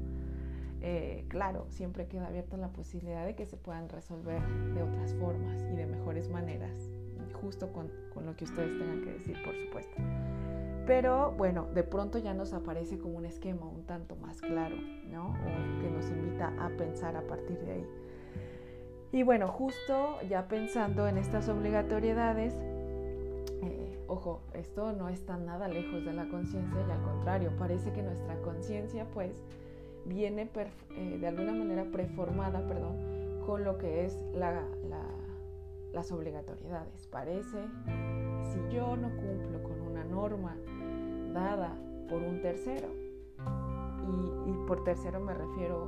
Eh, 0.82 1.26
claro, 1.28 1.66
siempre 1.70 2.08
queda 2.08 2.28
abierta 2.28 2.58
la 2.58 2.70
posibilidad 2.70 3.26
de 3.26 3.36
que 3.36 3.46
se 3.46 3.58
puedan 3.58 3.90
resolver 3.90 4.42
de 4.74 4.84
otras 4.84 5.14
formas 5.16 5.64
y 5.64 5.76
de 5.76 5.86
mejores 5.86 6.30
maneras, 6.30 6.90
justo 7.42 7.72
con, 7.74 7.92
con 8.14 8.26
lo 8.26 8.36
que 8.36 8.46
ustedes 8.46 8.78
tengan 8.78 9.02
que 9.02 9.14
decir, 9.14 9.38
por 9.44 9.56
supuesto. 9.56 9.98
Pero 10.88 11.34
bueno, 11.34 11.68
de 11.74 11.84
pronto 11.84 12.18
ya 12.18 12.34
nos 12.34 12.54
aparece 12.54 12.98
como 12.98 13.18
un 13.18 13.26
esquema 13.26 13.68
un 13.68 13.84
tanto 13.84 14.16
más 14.16 14.40
claro, 14.40 14.78
¿no? 15.12 15.34
Que 15.82 15.90
nos 15.90 16.10
invita 16.10 16.54
a 16.60 16.70
pensar 16.70 17.18
a 17.18 17.22
partir 17.28 17.60
de 17.60 17.72
ahí. 17.74 17.86
Y 19.12 19.24
bueno, 19.24 19.50
justo 19.50 20.18
ya 20.30 20.48
pensando 20.48 21.08
en 21.10 21.18
estas 21.18 21.50
obligatoriedades, 21.50 22.54
eh, 23.64 24.00
ojo, 24.08 24.42
esto 24.54 24.94
no 24.94 25.10
está 25.10 25.36
nada 25.36 25.68
lejos 25.68 26.06
de 26.06 26.14
la 26.14 26.30
conciencia 26.30 26.80
y 26.88 26.92
al 26.92 27.02
contrario, 27.02 27.52
parece 27.60 27.92
que 27.92 28.02
nuestra 28.02 28.42
conciencia 28.42 29.06
pues 29.14 29.44
viene 30.08 30.50
eh, 30.56 31.18
de 31.20 31.28
alguna 31.28 31.54
manera 31.54 31.86
preformada, 31.92 32.66
perdón, 32.68 33.42
con 33.46 33.64
lo 33.64 33.78
que 33.78 34.06
es 34.06 34.18
las 35.94 36.12
obligatoriedades. 36.12 37.08
Parece, 37.08 37.58
si 38.52 38.76
yo 38.76 38.96
no 38.98 39.10
cumplo 39.10 39.64
con 39.64 39.82
una 39.82 40.04
norma 40.04 40.58
dada 41.34 41.78
por 42.10 42.22
un 42.22 42.42
tercero, 42.42 42.88
y, 44.08 44.50
y 44.50 44.68
por 44.68 44.84
tercero 44.84 45.20
me 45.20 45.34
refiero, 45.34 45.86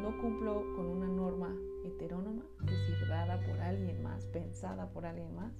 no 0.00 0.16
cumplo 0.20 0.62
con 0.76 0.86
una 0.86 1.08
norma 1.08 1.54
heterónoma, 1.84 2.42
es 2.60 2.66
decir, 2.66 3.08
dada 3.08 3.40
por 3.40 3.60
alguien 3.60 4.02
más, 4.02 4.26
pensada 4.26 4.88
por 4.90 5.06
alguien 5.06 5.34
más, 5.34 5.52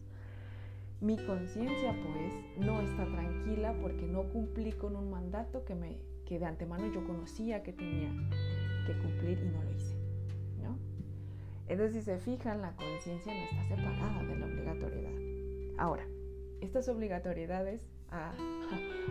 mi 1.00 1.16
conciencia 1.26 1.94
pues 2.02 2.66
no 2.66 2.80
está 2.80 3.04
tranquila 3.04 3.74
porque 3.82 4.06
no 4.06 4.24
cumplí 4.30 4.72
con 4.72 4.96
un 4.96 5.10
mandato 5.10 5.64
que 5.64 5.74
me 5.74 5.98
que 6.26 6.38
de 6.38 6.44
antemano 6.44 6.92
yo 6.92 7.04
conocía 7.06 7.62
que 7.62 7.72
tenía 7.72 8.10
que 8.86 8.92
cumplir 8.98 9.38
y 9.38 9.48
no 9.48 9.62
lo 9.62 9.70
hice. 9.72 9.94
¿no? 10.62 10.76
Entonces, 11.68 12.04
si 12.04 12.10
se 12.10 12.18
fijan, 12.18 12.60
la 12.60 12.72
conciencia 12.72 13.32
no 13.32 13.40
está 13.40 13.76
separada 13.76 14.22
de 14.22 14.36
la 14.36 14.46
obligatoriedad. 14.46 15.12
Ahora, 15.78 16.04
estas 16.60 16.88
obligatoriedades, 16.88 17.86
a, 18.10 18.32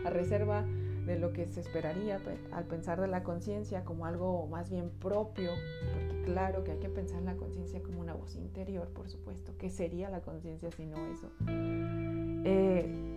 reserva 0.10 0.66
de 1.06 1.20
lo 1.20 1.32
que 1.34 1.46
se 1.46 1.60
esperaría 1.60 2.20
pues, 2.24 2.40
al 2.52 2.66
pensar 2.66 3.00
de 3.00 3.08
la 3.08 3.24
conciencia 3.24 3.84
como 3.84 4.06
algo 4.06 4.48
más 4.48 4.70
bien 4.70 4.90
propio, 4.90 5.52
porque 5.94 6.24
claro 6.24 6.64
que 6.64 6.72
hay 6.72 6.80
que 6.80 6.90
pensar 6.90 7.20
en 7.20 7.26
la 7.26 7.36
conciencia 7.36 7.82
como 7.82 8.02
una 8.02 8.14
voz 8.14 8.36
interior, 8.36 8.88
por 8.90 9.10
supuesto. 9.10 9.54
¿Qué 9.58 9.70
sería 9.70 10.10
la 10.10 10.22
conciencia 10.22 10.72
si 10.72 10.86
no 10.86 10.98
eso? 11.12 11.30
Eh, 11.48 13.15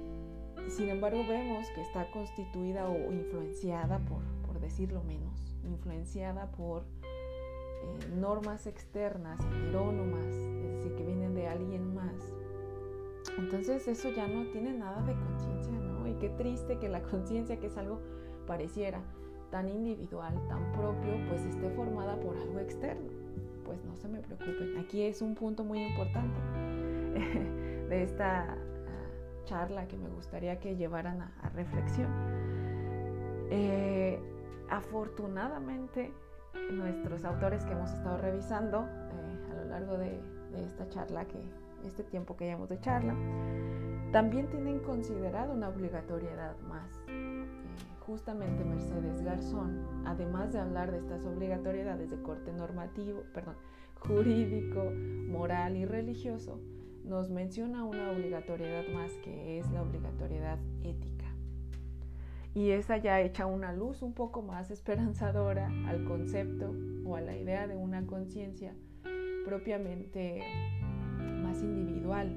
sin 0.71 0.89
embargo, 0.89 1.25
vemos 1.29 1.69
que 1.75 1.81
está 1.81 2.11
constituida 2.11 2.89
o 2.89 3.13
influenciada, 3.13 3.99
por, 4.01 4.23
por 4.47 4.61
decirlo 4.61 5.03
menos, 5.05 5.57
influenciada 5.65 6.51
por 6.53 6.83
eh, 6.83 8.15
normas 8.17 8.67
externas, 8.67 9.41
heterónomas, 9.41 10.35
es 10.35 10.77
decir, 10.77 10.95
que 10.97 11.05
vienen 11.05 11.35
de 11.35 11.49
alguien 11.49 11.95
más, 11.95 12.33
entonces 13.37 13.87
eso 13.87 14.11
ya 14.11 14.27
no 14.27 14.51
tiene 14.51 14.73
nada 14.73 15.03
de 15.03 15.15
conciencia, 15.15 15.73
¿no? 15.73 16.07
Y 16.09 16.15
qué 16.15 16.29
triste 16.31 16.79
que 16.79 16.89
la 16.89 17.03
conciencia, 17.11 17.59
que 17.59 17.67
es 17.67 17.77
algo 17.77 18.01
pareciera 18.47 19.01
tan 19.51 19.69
individual, 19.69 20.35
tan 20.49 20.73
propio, 20.73 21.13
pues 21.29 21.45
esté 21.45 21.71
formada 21.71 22.19
por 22.21 22.37
algo 22.37 22.59
externo. 22.59 23.09
Pues 23.65 23.85
no 23.85 23.97
se 23.97 24.09
me 24.09 24.21
preocupen, 24.21 24.79
aquí 24.79 25.03
es 25.03 25.21
un 25.21 25.35
punto 25.35 25.63
muy 25.63 25.83
importante 25.83 26.41
de 27.89 28.03
esta 28.03 28.57
charla 29.49 29.89
que 29.89 29.97
me 29.97 30.09
gustaría 30.11 30.61
que 30.61 30.77
llevaran 30.77 31.23
a, 31.23 31.49
reflexión. 31.55 32.09
Eh, 33.51 34.21
afortunadamente, 34.69 36.13
nuestros 36.71 37.25
autores 37.25 37.65
que 37.65 37.73
hemos 37.73 37.91
estado 37.91 38.19
revisando 38.19 38.85
eh, 38.85 39.51
a 39.51 39.55
lo 39.55 39.65
largo 39.71 39.97
de, 39.97 40.21
de 40.53 40.65
esta 40.67 40.87
charla 40.91 41.25
que 41.25 41.41
este 41.87 42.03
tiempo 42.03 42.37
que 42.37 42.45
llevamos 42.45 42.69
de 42.69 42.81
charla, 42.81 43.15
también 44.13 44.49
tienen 44.49 44.81
considerado 44.81 45.55
una 45.55 45.69
obligatoriedad 45.69 46.59
más. 46.69 46.91
Eh, 47.09 47.47
justamente 48.01 48.65
Mercedes 48.65 49.23
Garzón, 49.23 49.87
además 50.05 50.53
de 50.53 50.59
hablar 50.61 50.91
de 50.91 50.99
estas 50.99 51.25
obligatoriedades 51.25 52.11
de 52.11 52.21
corte 52.23 52.53
normativo, 52.53 53.23
perdón, 53.33 53.57
jurídico, 54.01 54.91
moral 55.29 55.77
y 55.77 55.85
religioso, 55.85 56.59
nos 57.09 57.31
menciona 57.31 57.85
una 57.85 58.11
obligatoriedad 58.13 58.87
más 58.93 59.11
que 59.25 59.59
es 59.59 59.71
la 59.71 59.83
obligatoriedad 59.83 60.59
ética. 60.83 61.25
Y 62.55 62.71
esa 62.71 62.97
ya 62.99 63.21
echa 63.21 63.47
una 63.47 63.73
luz 63.73 64.03
un 64.03 64.13
poco 64.13 64.43
más 64.43 64.71
esperanzadora 64.73 65.69
al 65.87 66.05
concepto 66.05 66.75
o 67.05 67.17
a 67.17 67.21
la 67.21 67.37
idea 67.37 67.67
de 67.67 67.77
una 67.77 68.07
conciencia 68.07 68.75
propiamente 69.45 70.43
más 71.43 71.63
individual 71.63 72.31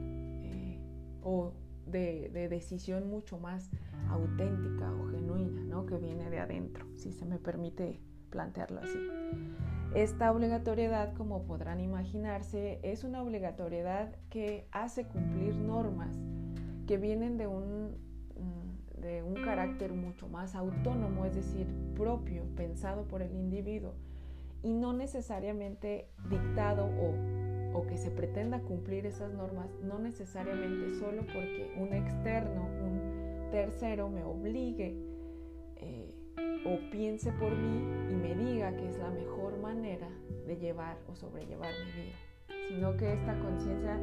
eh, 0.43 0.79
o 1.21 1.53
de, 1.85 2.29
decisión 2.49 3.09
mucho 3.09 3.37
más 3.37 3.69
auténtica 4.09 4.91
o 4.93 5.09
genuina, 5.09 5.61
¿no? 5.63 5.85
que 5.85 5.97
viene 5.97 6.29
de 6.29 6.39
adentro, 6.39 6.85
si 6.95 7.11
se 7.11 7.25
me 7.25 7.37
permite 7.37 7.99
plantearlo 8.29 8.79
así. 8.79 8.99
Esta 9.93 10.31
obligatoriedad, 10.31 11.13
como 11.13 11.43
podrán 11.43 11.81
imaginarse, 11.81 12.79
es 12.81 13.03
una 13.03 13.21
obligatoriedad 13.21 14.15
que 14.29 14.67
hace 14.71 15.05
cumplir 15.05 15.55
normas 15.55 16.17
que 16.87 16.97
vienen 16.97 17.37
de 17.37 17.47
un, 17.47 17.97
mm, 18.37 19.01
de 19.01 19.23
un 19.23 19.35
carácter 19.43 19.93
mucho 19.93 20.27
más 20.29 20.55
autónomo, 20.55 21.25
es 21.25 21.35
decir, 21.35 21.67
propio, 21.95 22.43
pensado 22.55 23.07
por 23.07 23.21
el 23.21 23.35
individuo, 23.35 23.93
y 24.63 24.73
no 24.73 24.93
necesariamente 24.93 26.07
dictado 26.29 26.85
o 26.85 27.41
o 27.73 27.87
que 27.87 27.97
se 27.97 28.11
pretenda 28.11 28.59
cumplir 28.59 29.05
esas 29.05 29.33
normas, 29.33 29.69
no 29.83 29.99
necesariamente 29.99 30.93
solo 30.99 31.21
porque 31.23 31.73
un 31.79 31.93
externo, 31.93 32.67
un 32.83 33.49
tercero 33.51 34.09
me 34.09 34.23
obligue 34.23 34.95
eh, 35.77 36.13
o 36.65 36.77
piense 36.91 37.31
por 37.33 37.55
mí 37.55 37.79
y 38.09 38.15
me 38.15 38.35
diga 38.35 38.75
que 38.75 38.87
es 38.87 38.97
la 38.97 39.09
mejor 39.09 39.57
manera 39.59 40.07
de 40.45 40.57
llevar 40.57 40.97
o 41.07 41.15
sobrellevar 41.15 41.71
mi 41.85 42.03
vida, 42.03 42.15
sino 42.67 42.97
que 42.97 43.13
esta 43.13 43.39
conciencia 43.39 43.99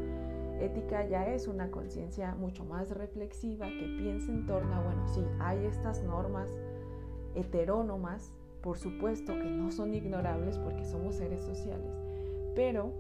ética 0.61 1.07
ya 1.07 1.27
es 1.29 1.47
una 1.47 1.71
conciencia 1.71 2.35
mucho 2.35 2.65
más 2.65 2.91
reflexiva 2.91 3.67
que 3.67 3.95
piensa 3.99 4.33
en 4.33 4.47
torno 4.47 4.75
a, 4.75 4.81
bueno, 4.81 5.07
sí, 5.09 5.25
hay 5.39 5.65
estas 5.67 6.03
normas 6.03 6.51
heterónomas, 7.35 8.35
por 8.63 8.77
supuesto 8.77 9.35
que 9.35 9.51
no 9.51 9.71
son 9.71 9.95
ignorables 9.95 10.59
porque 10.59 10.85
somos 10.85 11.15
seres 11.17 11.43
sociales, 11.43 11.93
pero 12.57 12.93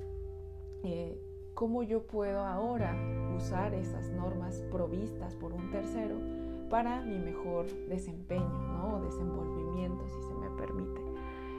eh, 0.84 1.18
cómo 1.54 1.82
yo 1.82 2.06
puedo 2.06 2.40
ahora 2.40 2.94
usar 3.36 3.74
esas 3.74 4.10
normas 4.10 4.62
provistas 4.70 5.34
por 5.34 5.52
un 5.52 5.70
tercero 5.72 6.16
para 6.68 7.02
mi 7.02 7.18
mejor 7.18 7.66
desempeño 7.88 8.48
¿no? 8.48 8.96
o 8.96 9.04
desenvolvimiento, 9.04 10.06
si 10.08 10.22
se 10.22 10.34
me 10.34 10.50
permite. 10.56 11.00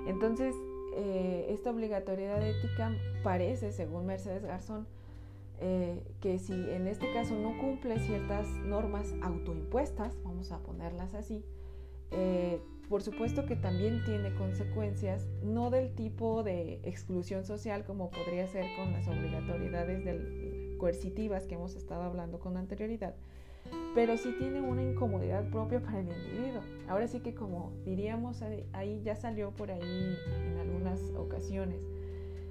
Entonces, 0.07 0.55
eh, 0.95 1.47
esta 1.49 1.71
obligatoriedad 1.71 2.41
ética 2.41 2.91
parece, 3.23 3.71
según 3.71 4.05
Mercedes 4.05 4.43
Garzón, 4.43 4.87
eh, 5.61 6.01
que 6.21 6.39
si 6.39 6.53
en 6.53 6.87
este 6.87 7.11
caso 7.13 7.35
no 7.35 7.57
cumple 7.59 7.99
ciertas 7.99 8.47
normas 8.65 9.13
autoimpuestas, 9.21 10.17
vamos 10.23 10.51
a 10.51 10.59
ponerlas 10.59 11.13
así, 11.13 11.43
por 12.89 13.03
supuesto 13.03 13.45
que 13.45 13.55
también 13.55 14.03
tiene 14.03 14.33
consecuencias, 14.33 15.27
no 15.43 15.69
del 15.69 15.93
tipo 15.93 16.41
de 16.41 16.79
exclusión 16.83 17.45
social 17.45 17.85
como 17.85 18.09
podría 18.09 18.47
ser 18.47 18.65
con 18.75 18.91
las 18.93 19.07
obligatoriedades 19.07 20.03
coercitivas 20.79 21.45
que 21.45 21.53
hemos 21.53 21.75
estado 21.75 22.01
hablando 22.01 22.39
con 22.39 22.57
anterioridad, 22.57 23.13
pero 23.95 24.17
sí 24.17 24.33
tiene 24.37 24.61
una 24.61 24.83
incomodidad 24.83 25.49
propia 25.49 25.81
para 25.81 25.99
el 25.99 26.07
individuo. 26.07 26.61
Ahora 26.87 27.07
sí 27.07 27.19
que 27.19 27.33
como 27.33 27.71
diríamos, 27.85 28.41
ahí 28.73 29.01
ya 29.03 29.15
salió 29.15 29.51
por 29.51 29.71
ahí 29.71 30.17
en 30.45 30.57
algunas 30.57 30.99
ocasiones, 31.17 31.81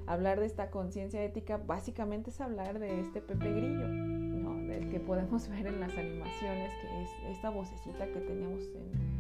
hablar 0.07 0.41
de 0.41 0.47
esta 0.47 0.71
conciencia 0.71 1.23
ética 1.23 1.59
básicamente 1.59 2.31
es 2.31 2.41
hablar 2.41 2.79
de 2.79 3.01
este 3.01 3.21
Pepe 3.21 3.53
Grillo, 3.53 3.89
¿no? 3.89 4.55
del 4.67 4.91
que 4.91 5.01
podemos 5.01 5.49
ver 5.49 5.67
en 5.67 5.81
las 5.81 5.97
animaciones, 5.97 6.73
que 6.81 7.03
es 7.03 7.37
esta 7.37 7.51
vocecita 7.51 8.07
que 8.07 8.21
teníamos 8.21 8.63
en 8.75 9.19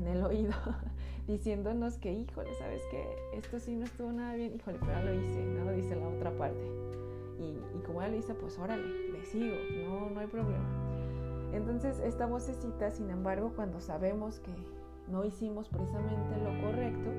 en 0.00 0.08
el 0.08 0.22
oído 0.24 0.52
diciéndonos 1.26 1.98
que, 1.98 2.12
híjole, 2.12 2.54
¿sabes 2.54 2.82
qué? 2.90 3.04
Esto 3.34 3.60
sí 3.60 3.76
no 3.76 3.84
estuvo 3.84 4.10
nada 4.12 4.34
bien, 4.34 4.54
híjole, 4.54 4.78
pero 4.80 5.04
lo 5.04 5.14
hice, 5.14 5.44
¿no? 5.44 5.70
Dice 5.72 5.96
la 5.96 6.08
otra 6.08 6.30
parte. 6.32 6.60
Y, 7.38 7.76
y 7.76 7.82
como 7.86 8.02
ya 8.02 8.08
lo 8.08 8.16
hice, 8.16 8.34
pues 8.34 8.58
órale, 8.58 9.12
le 9.12 9.24
sigo, 9.24 9.56
no, 9.84 10.10
no 10.10 10.20
hay 10.20 10.26
problema. 10.26 10.89
Entonces, 11.52 11.98
esta 12.00 12.26
vocecita, 12.26 12.90
sin 12.90 13.10
embargo, 13.10 13.52
cuando 13.56 13.80
sabemos 13.80 14.40
que 14.40 14.52
no 15.08 15.24
hicimos 15.24 15.68
precisamente 15.68 16.36
lo 16.38 16.60
correcto, 16.66 17.10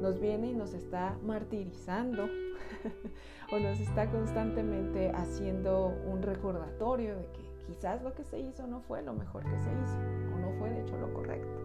nos 0.00 0.18
viene 0.20 0.48
y 0.48 0.54
nos 0.54 0.74
está 0.74 1.16
martirizando 1.22 2.24
o 3.52 3.58
nos 3.58 3.80
está 3.80 4.10
constantemente 4.10 5.10
haciendo 5.10 5.94
un 6.06 6.22
recordatorio 6.22 7.16
de 7.16 7.26
que 7.26 7.50
quizás 7.66 8.02
lo 8.02 8.14
que 8.14 8.24
se 8.24 8.40
hizo 8.40 8.66
no 8.66 8.80
fue 8.80 9.02
lo 9.02 9.12
mejor 9.12 9.44
que 9.44 9.58
se 9.58 9.70
hizo 9.70 9.96
o 10.34 10.38
no 10.38 10.52
fue 10.58 10.70
de 10.70 10.82
hecho 10.82 10.96
lo 10.98 11.12
correcto. 11.12 11.60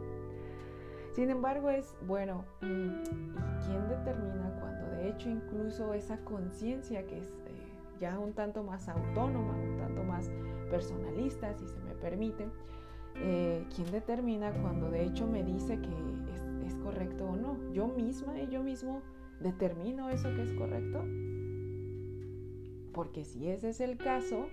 Sin 1.13 1.30
embargo, 1.30 1.69
es, 1.69 1.95
bueno, 2.06 2.43
mm, 2.62 3.04
quién 3.65 3.88
determina 3.88 4.54
cuando 4.60 4.86
de 4.97 5.10
hecho 5.10 5.30
incluso 5.30 5.93
esa 5.93 6.17
conciencia 6.25 7.08
que 7.08 7.19
es 7.19 7.34
ya 7.99 8.19
un 8.19 8.34
tanto 8.34 8.63
más 8.63 8.88
autónoma, 8.89 9.53
un 9.53 9.77
tanto 9.77 10.03
más 10.03 10.29
personalista, 10.69 11.53
si 11.53 11.67
se 11.67 11.79
me 11.79 11.93
permite, 11.95 12.47
eh, 13.15 13.65
quién 13.75 13.91
determina 13.91 14.51
cuando 14.62 14.89
de 14.89 15.05
hecho 15.05 15.27
me 15.27 15.43
dice 15.43 15.79
que 15.79 15.89
es, 16.34 16.73
es 16.73 16.75
correcto 16.81 17.25
o 17.25 17.36
no? 17.36 17.58
Yo 17.71 17.88
misma 17.88 18.39
y 18.39 18.47
yo 18.47 18.63
mismo 18.63 19.01
determino 19.39 20.10
eso 20.10 20.29
que 20.36 20.43
es 20.43 20.53
correcto. 20.53 21.03
Porque 22.93 23.25
si 23.25 23.49
ese 23.49 23.69
es 23.69 23.81
el 23.81 23.97
caso, 23.97 24.47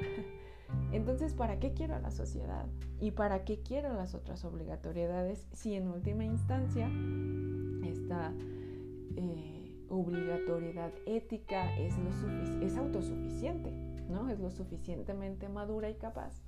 Entonces, 0.92 1.34
¿para 1.34 1.58
qué 1.58 1.72
quiero 1.72 1.98
la 1.98 2.10
sociedad? 2.10 2.66
¿Y 3.00 3.12
para 3.12 3.44
qué 3.44 3.60
quiero 3.60 3.92
las 3.94 4.14
otras 4.14 4.44
obligatoriedades 4.44 5.46
si 5.52 5.74
en 5.74 5.88
última 5.88 6.24
instancia 6.24 6.90
esta 7.84 8.32
eh, 9.16 9.55
obligatoriedad 9.88 10.92
ética 11.06 11.76
es, 11.76 11.94
lo 11.98 12.10
es 12.64 12.76
autosuficiente, 12.76 13.72
¿no? 14.08 14.28
Es 14.28 14.38
lo 14.38 14.50
suficientemente 14.50 15.48
madura 15.48 15.90
y 15.90 15.94
capaz 15.94 16.42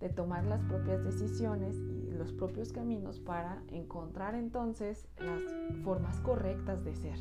de 0.00 0.08
tomar 0.08 0.44
las 0.44 0.62
propias 0.64 1.02
decisiones 1.02 1.76
y 1.76 2.10
los 2.12 2.32
propios 2.32 2.72
caminos 2.72 3.18
para 3.18 3.62
encontrar 3.68 4.34
entonces 4.34 5.08
las 5.18 5.42
formas 5.82 6.20
correctas 6.20 6.84
de 6.84 6.94
ser. 6.94 7.18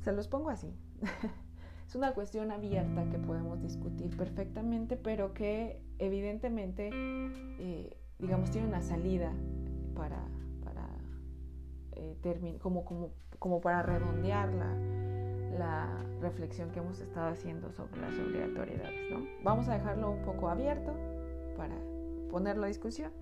Se 0.00 0.12
los 0.12 0.28
pongo 0.28 0.50
así. 0.50 0.74
Es 1.86 1.94
una 1.94 2.14
cuestión 2.14 2.50
abierta 2.50 3.08
que 3.10 3.18
podemos 3.18 3.62
discutir 3.62 4.16
perfectamente, 4.16 4.96
pero 4.96 5.32
que 5.32 5.80
evidentemente, 5.98 6.90
eh, 6.92 7.96
digamos, 8.18 8.50
tiene 8.50 8.66
una 8.66 8.82
salida 8.82 9.32
para, 9.94 10.26
eh, 11.96 12.58
como, 12.60 12.84
como, 12.84 13.10
como, 13.38 13.60
para 13.60 13.82
redondear 13.82 14.52
la, 14.52 14.74
la, 15.58 16.02
reflexión 16.20 16.70
que 16.70 16.78
hemos 16.78 16.98
estado 17.00 17.28
haciendo 17.28 17.70
sobre 17.72 18.00
las 18.00 18.18
obligatoriedades. 18.18 19.10
¿no? 19.10 19.26
Vamos 19.42 19.68
a 19.68 19.74
dejarlo 19.74 20.10
un 20.10 20.22
poco 20.22 20.48
abierto 20.48 20.92
para 21.56 21.74
ponerlo 22.30 22.64
a 22.64 22.68
discusión. 22.68 23.12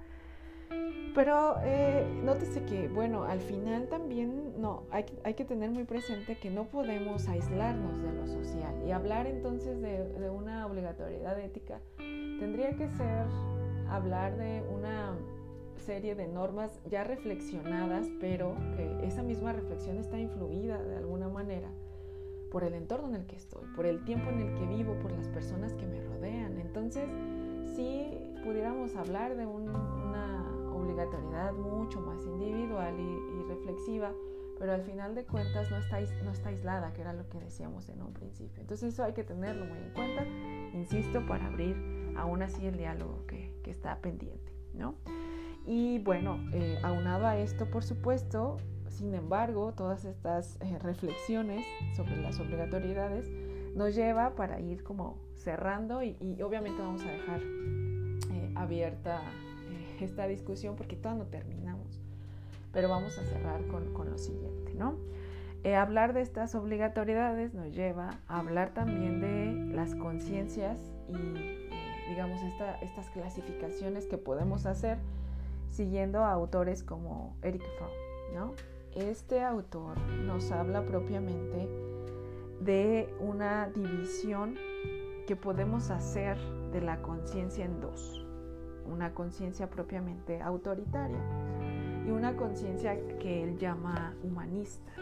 Pero 1.14 1.56
eh, 1.62 2.04
nótese 2.24 2.64
que, 2.64 2.88
bueno, 2.88 3.24
al 3.24 3.40
final 3.40 3.88
también 3.88 4.60
no, 4.60 4.84
hay, 4.90 5.04
hay, 5.22 5.34
que 5.34 5.44
tener 5.44 5.70
muy 5.70 5.84
presente 5.84 6.36
que 6.36 6.50
no 6.50 6.64
podemos 6.64 7.28
aislarnos 7.28 8.02
de 8.02 8.12
lo 8.12 8.26
social 8.26 8.74
y 8.84 8.90
hablar 8.90 9.26
entonces 9.26 9.80
de, 9.80 10.08
de 10.08 10.30
una 10.30 10.66
obligatoriedad 10.66 11.38
ética 11.38 11.80
tendría 11.98 12.72
que 12.76 12.88
ser 12.88 13.26
hablar 13.88 14.36
de 14.36 14.64
una 14.74 15.14
serie 15.84 16.14
de 16.14 16.26
normas 16.26 16.80
ya 16.90 17.04
reflexionadas, 17.04 18.08
pero 18.20 18.56
que 18.76 19.06
esa 19.06 19.22
misma 19.22 19.52
reflexión 19.52 19.98
está 19.98 20.18
influida 20.18 20.82
de 20.82 20.96
alguna 20.96 21.28
manera 21.28 21.68
por 22.50 22.64
el 22.64 22.74
entorno 22.74 23.08
en 23.08 23.16
el 23.16 23.26
que 23.26 23.36
estoy, 23.36 23.66
por 23.74 23.84
el 23.84 24.04
tiempo 24.04 24.30
en 24.30 24.40
el 24.40 24.54
que 24.54 24.64
vivo, 24.66 24.94
por 25.02 25.10
las 25.10 25.28
personas 25.28 25.74
que 25.74 25.86
me 25.86 26.00
rodean. 26.00 26.56
Entonces, 26.58 27.04
si 27.74 28.16
pudiéramos 28.44 28.94
hablar 28.94 29.36
de 29.36 29.44
una 29.44 30.48
obligatoriedad 30.72 31.52
mucho 31.52 32.00
más 32.00 32.24
individual 32.24 32.94
y, 32.98 33.48
reflexiva, 33.48 34.12
pero 34.58 34.72
al 34.72 34.82
final 34.82 35.14
de 35.14 35.24
cuentas 35.24 35.70
no 35.70 35.78
está, 35.78 36.00
no 36.24 36.30
está 36.30 36.48
aislada, 36.50 36.92
que 36.92 37.00
era 37.00 37.12
lo 37.12 37.28
que 37.28 37.38
decíamos 37.40 37.88
en 37.88 38.00
un 38.02 38.12
principio. 38.12 38.62
Entonces 38.62 38.94
eso 38.94 39.04
hay 39.04 39.12
que 39.12 39.24
tenerlo 39.24 39.66
muy 39.66 39.78
en 39.78 39.90
cuenta, 39.92 40.24
insisto, 40.76 41.26
para 41.26 41.46
abrir 41.46 41.76
aún 42.16 42.42
así 42.42 42.66
el 42.66 42.76
diálogo 42.76 43.26
que, 43.26 43.52
que 43.62 43.70
está 43.70 44.00
pendiente, 44.00 44.52
¿no? 44.72 44.94
Y 45.66 45.98
bueno, 45.98 46.38
eh, 46.52 46.78
aunado 46.82 47.26
a 47.26 47.38
esto, 47.38 47.66
por 47.66 47.84
supuesto, 47.84 48.58
sin 48.88 49.14
embargo, 49.14 49.72
todas 49.72 50.04
estas 50.04 50.58
eh, 50.60 50.78
reflexiones 50.78 51.64
sobre 51.96 52.16
las 52.20 52.38
obligatoriedades 52.38 53.30
nos 53.74 53.94
lleva 53.94 54.34
para 54.34 54.60
ir 54.60 54.82
como 54.84 55.18
cerrando 55.36 56.02
y, 56.02 56.16
obviamente 56.42 56.80
vamos 56.80 57.02
a 57.02 57.10
dejar 57.10 57.40
eh, 57.40 58.52
abierta 58.54 59.22
esta 60.00 60.26
discusión 60.26 60.76
porque 60.76 60.96
todavía 60.96 61.24
no 61.24 61.30
terminamos, 61.30 62.00
pero 62.72 62.88
vamos 62.88 63.18
a 63.18 63.24
cerrar 63.24 63.66
con, 63.68 63.92
con 63.94 64.10
lo 64.10 64.18
siguiente, 64.18 64.74
¿no? 64.74 64.96
hablar 65.78 66.12
de 66.12 66.20
estas 66.20 66.54
obligatoriedades 66.54 67.54
nos 67.54 67.74
lleva 67.74 68.10
a 68.28 68.40
hablar 68.40 68.74
también 68.74 69.22
de 69.22 69.74
las 69.74 69.94
conciencias 69.94 70.78
y, 71.08 72.10
digamos, 72.10 72.42
estas 72.82 73.08
clasificaciones 73.08 74.06
que 74.06 74.18
podemos 74.18 74.66
hacer 74.66 74.98
siguiendo 75.74 76.24
a 76.24 76.32
autores 76.32 76.82
como 76.82 77.36
Eric 77.42 77.62
Fromm. 77.76 77.90
¿no? 78.34 78.54
Este 78.94 79.42
autor 79.42 79.98
nos 80.24 80.50
habla 80.52 80.86
propiamente 80.86 81.68
de 82.60 83.12
una 83.20 83.68
división 83.68 84.56
que 85.26 85.36
podemos 85.36 85.90
hacer 85.90 86.38
de 86.72 86.80
la 86.80 87.02
conciencia 87.02 87.64
en 87.64 87.80
dos. 87.80 88.24
Una 88.86 89.14
conciencia 89.14 89.68
propiamente 89.68 90.40
autoritaria 90.40 91.18
y 92.06 92.10
una 92.10 92.36
conciencia 92.36 92.96
que 93.18 93.42
él 93.42 93.58
llama 93.58 94.14
humanista, 94.22 94.92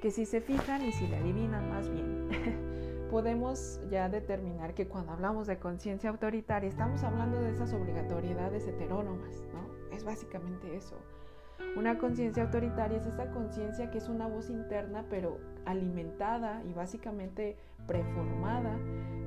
que 0.00 0.10
si 0.10 0.26
se 0.26 0.40
fijan 0.40 0.82
y 0.82 0.92
si 0.92 1.06
le 1.06 1.16
adivinan 1.16 1.68
más 1.70 1.88
bien, 1.88 2.28
podemos 3.10 3.80
ya 3.90 4.08
determinar 4.08 4.74
que 4.74 4.86
cuando 4.86 5.12
hablamos 5.12 5.46
de 5.46 5.58
conciencia 5.58 6.10
autoritaria 6.10 6.68
estamos 6.68 7.02
hablando 7.02 7.40
de 7.40 7.50
esas 7.50 7.72
obligatoriedades 7.72 8.66
heterónomas, 8.68 9.44
¿no? 9.52 9.61
Es 9.92 10.04
básicamente 10.04 10.76
eso. 10.76 10.96
Una 11.76 11.98
conciencia 11.98 12.42
autoritaria 12.44 12.98
es 12.98 13.06
esa 13.06 13.30
conciencia 13.30 13.90
que 13.90 13.98
es 13.98 14.08
una 14.08 14.26
voz 14.26 14.50
interna, 14.50 15.04
pero 15.08 15.38
alimentada 15.64 16.62
y 16.68 16.72
básicamente 16.72 17.56
preformada 17.86 18.78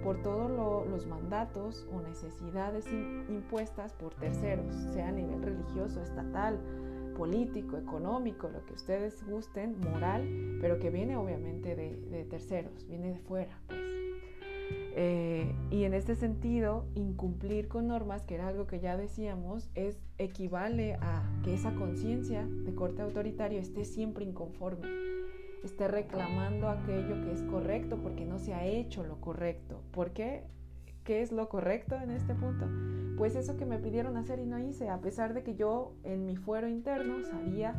por 0.03 0.21
todos 0.21 0.51
los 0.87 1.07
mandatos 1.07 1.87
o 1.91 2.01
necesidades 2.01 2.87
impuestas 3.27 3.93
por 3.93 4.13
terceros, 4.13 4.75
sea 4.93 5.07
a 5.07 5.11
nivel 5.11 5.41
religioso, 5.41 6.01
estatal, 6.01 6.59
político, 7.17 7.77
económico, 7.77 8.49
lo 8.49 8.63
que 8.65 8.73
ustedes 8.73 9.25
gusten, 9.27 9.79
moral, 9.79 10.59
pero 10.61 10.77
que 10.77 10.91
viene 10.91 11.17
obviamente 11.17 11.75
de, 11.75 11.95
de 11.95 12.25
terceros, 12.25 12.85
viene 12.87 13.13
de 13.13 13.19
fuera. 13.19 13.57
Pues. 13.67 13.94
Eh, 14.97 15.53
y 15.71 15.83
en 15.83 15.93
este 15.93 16.15
sentido, 16.15 16.85
incumplir 16.95 17.67
con 17.67 17.87
normas, 17.87 18.23
que 18.23 18.35
era 18.35 18.47
algo 18.47 18.65
que 18.65 18.79
ya 18.79 18.95
decíamos, 18.95 19.69
es 19.75 19.99
equivale 20.17 20.93
a 21.01 21.21
que 21.43 21.53
esa 21.53 21.75
conciencia 21.75 22.45
de 22.47 22.73
corte 22.73 23.01
autoritario 23.01 23.59
esté 23.59 23.83
siempre 23.83 24.23
inconforme, 24.23 24.87
esté 25.65 25.89
reclamando 25.89 26.69
aquello 26.69 27.21
que 27.21 27.33
es 27.33 27.43
correcto 27.43 27.97
porque 28.01 28.25
no 28.25 28.39
se 28.39 28.53
ha 28.53 28.65
hecho 28.65 29.03
lo 29.03 29.19
correcto. 29.19 29.81
¿Por 29.91 30.11
qué? 30.11 30.45
¿Qué 31.03 31.21
es 31.21 31.33
lo 31.33 31.49
correcto 31.49 31.95
en 31.95 32.11
este 32.11 32.33
punto? 32.33 32.65
Pues 33.17 33.35
eso 33.35 33.57
que 33.57 33.65
me 33.65 33.79
pidieron 33.79 34.15
hacer 34.15 34.39
y 34.39 34.45
no 34.45 34.59
hice, 34.59 34.87
a 34.87 35.01
pesar 35.01 35.33
de 35.33 35.43
que 35.43 35.55
yo 35.55 35.91
en 36.03 36.25
mi 36.25 36.37
fuero 36.37 36.69
interno 36.69 37.21
sabía 37.21 37.75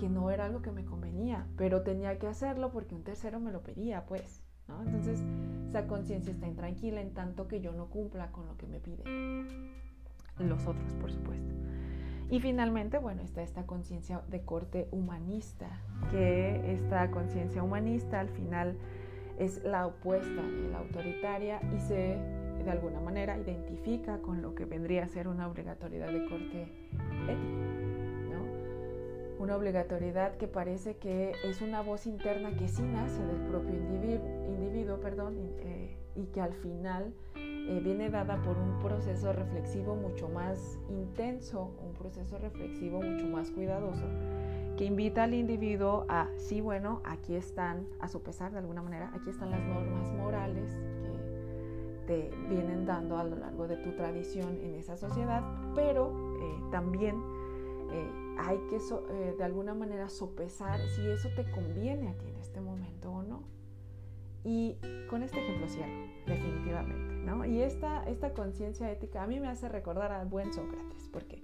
que 0.00 0.08
no 0.08 0.32
era 0.32 0.46
algo 0.46 0.62
que 0.62 0.72
me 0.72 0.84
convenía, 0.84 1.46
pero 1.56 1.82
tenía 1.82 2.18
que 2.18 2.26
hacerlo 2.26 2.72
porque 2.72 2.96
un 2.96 3.04
tercero 3.04 3.38
me 3.38 3.52
lo 3.52 3.62
pedía, 3.62 4.04
pues. 4.06 4.42
Entonces, 4.84 5.22
esa 5.68 5.86
conciencia 5.86 6.32
está 6.32 6.46
intranquila 6.46 7.00
en 7.00 7.12
tanto 7.14 7.46
que 7.46 7.60
yo 7.60 7.72
no 7.72 7.86
cumpla 7.86 8.32
con 8.32 8.46
lo 8.46 8.56
que 8.56 8.66
me 8.66 8.80
piden 8.80 9.70
los 10.38 10.66
otros, 10.66 10.94
por 10.94 11.12
supuesto. 11.12 11.54
Y 12.30 12.40
finalmente, 12.40 12.98
bueno, 12.98 13.22
está 13.22 13.42
esta 13.42 13.66
conciencia 13.66 14.22
de 14.28 14.42
corte 14.42 14.88
humanista, 14.92 15.68
que 16.10 16.72
esta 16.72 17.10
conciencia 17.10 17.62
humanista 17.62 18.20
al 18.20 18.28
final 18.28 18.76
es 19.38 19.62
la 19.64 19.86
opuesta 19.86 20.42
de 20.42 20.68
la 20.70 20.78
autoritaria 20.78 21.60
y 21.74 21.80
se, 21.80 22.18
de 22.64 22.70
alguna 22.70 23.00
manera, 23.00 23.36
identifica 23.38 24.18
con 24.18 24.42
lo 24.42 24.54
que 24.54 24.64
vendría 24.64 25.04
a 25.04 25.08
ser 25.08 25.26
una 25.26 25.48
obligatoriedad 25.48 26.12
de 26.12 26.24
corte 26.28 26.62
ético 27.28 27.69
una 29.40 29.56
obligatoriedad 29.56 30.36
que 30.36 30.46
parece 30.46 30.98
que 30.98 31.32
es 31.44 31.62
una 31.62 31.80
voz 31.80 32.06
interna 32.06 32.54
que 32.56 32.68
sí 32.68 32.82
nace 32.82 33.24
del 33.24 33.40
propio 33.46 33.74
individuo, 33.74 35.00
perdón, 35.00 35.34
eh, 35.60 35.96
y 36.14 36.26
que 36.26 36.42
al 36.42 36.52
final 36.52 37.14
eh, 37.36 37.80
viene 37.82 38.10
dada 38.10 38.36
por 38.42 38.58
un 38.58 38.78
proceso 38.80 39.32
reflexivo 39.32 39.96
mucho 39.96 40.28
más 40.28 40.78
intenso, 40.90 41.74
un 41.82 41.94
proceso 41.94 42.36
reflexivo 42.38 43.00
mucho 43.00 43.26
más 43.28 43.50
cuidadoso, 43.50 44.04
que 44.76 44.84
invita 44.84 45.24
al 45.24 45.32
individuo 45.32 46.04
a, 46.10 46.28
sí, 46.36 46.60
bueno, 46.60 47.00
aquí 47.04 47.34
están, 47.34 47.86
a 47.98 48.08
su 48.08 48.22
pesar 48.22 48.52
de 48.52 48.58
alguna 48.58 48.82
manera, 48.82 49.10
aquí 49.14 49.30
están 49.30 49.50
las 49.50 49.62
normas 49.62 50.12
morales 50.12 50.70
que 52.06 52.06
te 52.06 52.30
vienen 52.50 52.84
dando 52.84 53.16
a 53.16 53.24
lo 53.24 53.36
largo 53.36 53.66
de 53.66 53.78
tu 53.78 53.92
tradición 53.92 54.58
en 54.62 54.74
esa 54.74 54.98
sociedad, 54.98 55.42
pero 55.74 56.12
eh, 56.42 56.62
también 56.70 57.22
hay 58.46 58.58
que 58.68 58.76
eh, 58.76 59.34
de 59.36 59.44
alguna 59.44 59.74
manera 59.74 60.08
sopesar 60.08 60.80
si 60.88 61.06
eso 61.08 61.28
te 61.34 61.50
conviene 61.50 62.08
a 62.08 62.14
ti 62.14 62.26
en 62.28 62.36
este 62.36 62.60
momento 62.60 63.10
o 63.10 63.22
no. 63.22 63.42
Y 64.42 64.78
con 65.10 65.22
este 65.22 65.38
ejemplo 65.38 65.68
cierro, 65.68 65.92
definitivamente, 66.26 67.14
¿no? 67.26 67.44
Y 67.44 67.60
esta, 67.60 68.04
esta 68.04 68.32
conciencia 68.32 68.90
ética 68.90 69.22
a 69.22 69.26
mí 69.26 69.38
me 69.38 69.48
hace 69.48 69.68
recordar 69.68 70.12
al 70.12 70.26
buen 70.28 70.50
Sócrates, 70.54 71.10
porque 71.12 71.42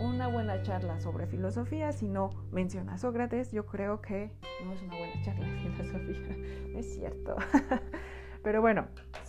una 0.00 0.28
buena 0.28 0.62
charla 0.62 1.00
sobre 1.00 1.26
filosofía, 1.26 1.90
si 1.90 2.06
no 2.06 2.30
menciona 2.52 2.94
a 2.94 2.98
Sócrates, 2.98 3.50
yo 3.50 3.66
creo 3.66 4.00
que 4.00 4.30
no 4.64 4.72
es 4.72 4.82
una 4.82 4.96
buena 4.96 5.20
charla 5.22 5.48
de 5.48 5.58
filosofía, 5.58 6.36
es 6.78 6.94
cierto. 6.94 7.34
Pero 8.44 8.60
bueno, 8.60 8.86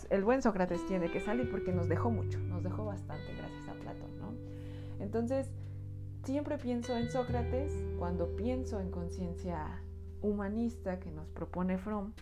el 0.08 0.22
buen 0.22 0.40
Sócrates 0.40 0.86
tiene 0.86 1.10
que 1.10 1.18
salir 1.18 1.50
porque 1.50 1.72
nos 1.72 1.88
dejó 1.88 2.10
mucho, 2.10 2.38
nos 2.38 2.62
dejó 2.62 2.84
bastante 2.84 3.34
gracias 3.34 3.68
a 3.68 3.74
Platón, 3.74 4.18
¿no? 4.20 4.34
Entonces, 5.00 5.50
Siempre 6.24 6.58
pienso 6.58 6.96
en 6.96 7.10
Sócrates 7.10 7.72
cuando 7.98 8.36
pienso 8.36 8.78
en 8.78 8.90
conciencia 8.90 9.82
humanista 10.20 11.00
que 11.00 11.10
nos 11.10 11.26
propone 11.28 11.78
Fromm 11.78 12.12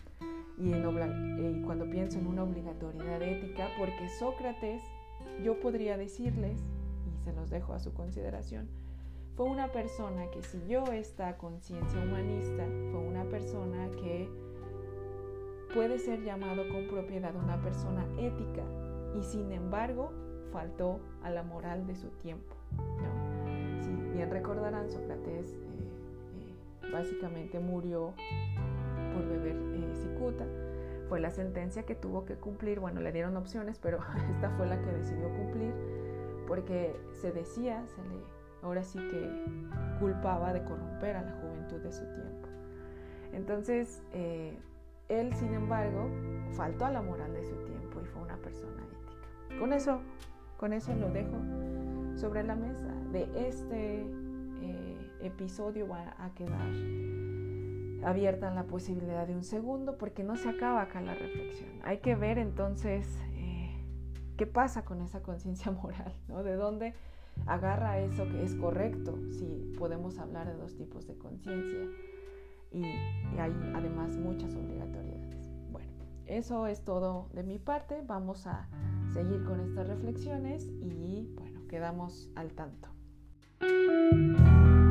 y, 0.57 0.71
en 0.71 1.63
cuando 1.65 1.89
pienso 1.89 2.17
en 2.17 2.27
una 2.27 2.43
obligatoriedad 2.43 3.21
ética, 3.21 3.67
porque 3.77 4.09
Sócrates, 4.17 4.81
yo 5.43 5.59
podría 5.59 5.97
decirles, 5.97 6.59
y 7.07 7.23
se 7.23 7.33
los 7.33 7.49
dejo 7.49 7.73
a 7.73 7.79
su 7.79 7.93
consideración, 7.93 8.69
fue 9.35 9.47
una 9.47 9.71
persona 9.71 10.29
que 10.31 10.43
siguió 10.43 10.85
esta 10.91 11.37
conciencia 11.37 11.99
humanista, 11.99 12.65
fue 12.91 12.99
una 13.01 13.25
persona 13.25 13.89
que 13.91 14.29
puede 15.73 15.99
ser 15.99 16.23
llamado 16.23 16.67
con 16.69 16.87
propiedad 16.87 17.35
una 17.35 17.61
persona 17.61 18.05
ética 18.17 18.63
y 19.17 19.23
sin 19.23 19.51
embargo 19.51 20.11
faltó 20.51 20.99
a 21.21 21.29
la 21.29 21.43
moral 21.43 21.85
de 21.85 21.95
su 21.95 22.07
tiempo. 22.09 22.55
Bien 24.13 24.29
recordarán, 24.29 24.89
Sócrates 24.89 25.51
eh, 25.51 25.57
eh, 26.83 26.91
básicamente 26.91 27.59
murió 27.59 28.13
por 29.13 29.27
beber 29.27 29.55
eh, 29.55 29.93
cicuta. 29.95 30.45
Fue 31.07 31.19
la 31.19 31.31
sentencia 31.31 31.83
que 31.83 31.95
tuvo 31.95 32.25
que 32.25 32.35
cumplir. 32.35 32.79
Bueno, 32.79 33.01
le 33.01 33.11
dieron 33.11 33.35
opciones, 33.37 33.79
pero 33.79 33.99
esta 34.35 34.49
fue 34.51 34.67
la 34.67 34.79
que 34.79 34.91
decidió 34.91 35.29
cumplir 35.29 35.73
porque 36.47 36.95
se 37.13 37.31
decía, 37.31 37.85
se 37.87 38.01
le, 38.01 38.23
ahora 38.63 38.83
sí 38.83 38.97
que 38.97 39.99
culpaba 39.99 40.51
de 40.53 40.63
corromper 40.63 41.15
a 41.15 41.21
la 41.21 41.31
juventud 41.33 41.77
de 41.77 41.91
su 41.91 42.03
tiempo. 42.05 42.47
Entonces, 43.33 44.01
él, 45.09 45.33
sin 45.35 45.53
embargo, 45.53 46.09
faltó 46.53 46.85
a 46.85 46.91
la 46.91 47.03
moral 47.03 47.33
de 47.33 47.43
su 47.43 47.55
tiempo 47.65 48.01
y 48.01 48.05
fue 48.05 48.23
una 48.23 48.37
persona 48.37 48.83
ética. 48.83 49.59
Con 49.59 49.73
eso, 49.73 50.01
con 50.57 50.73
eso 50.73 50.95
lo 50.95 51.09
dejo 51.11 51.37
sobre 52.15 52.43
la 52.43 52.55
mesa. 52.55 52.88
De 53.11 53.27
este 53.47 54.01
eh, 54.61 55.11
episodio 55.21 55.87
va 55.87 56.15
a 56.17 56.33
quedar 56.33 56.69
abierta 58.03 58.53
la 58.53 58.63
posibilidad 58.63 59.27
de 59.27 59.35
un 59.35 59.43
segundo 59.43 59.97
porque 59.97 60.23
no 60.23 60.35
se 60.35 60.49
acaba 60.49 60.81
acá 60.81 61.01
la 61.01 61.13
reflexión. 61.13 61.69
Hay 61.83 61.99
que 61.99 62.15
ver 62.15 62.37
entonces 62.37 63.07
eh, 63.33 63.83
qué 64.37 64.47
pasa 64.47 64.85
con 64.85 65.01
esa 65.01 65.21
conciencia 65.21 65.71
moral, 65.83 66.13
¿no? 66.27 66.43
De 66.43 66.55
dónde 66.55 66.93
agarra 67.45 67.99
eso 67.99 68.27
que 68.29 68.43
es 68.43 68.55
correcto, 68.55 69.17
si 69.31 69.73
podemos 69.77 70.19
hablar 70.19 70.47
de 70.47 70.55
dos 70.55 70.75
tipos 70.75 71.07
de 71.07 71.17
conciencia 71.17 71.79
y, 72.71 72.83
hay 73.39 73.53
además 73.73 74.17
muchas 74.17 74.53
obligatoriedades. 74.55 75.49
Bueno, 75.71 75.91
eso 76.25 76.67
es 76.67 76.83
todo 76.83 77.29
de 77.33 77.43
mi 77.43 77.59
parte, 77.59 78.01
vamos 78.05 78.45
a 78.47 78.67
seguir 79.13 79.43
con 79.45 79.59
estas 79.61 79.87
reflexiones 79.87 80.67
y 80.81 81.31
bueno, 81.35 81.65
quedamos 81.67 82.29
al 82.35 82.53
tanto. 82.53 82.89
thank 83.59 84.39
you 84.39 84.88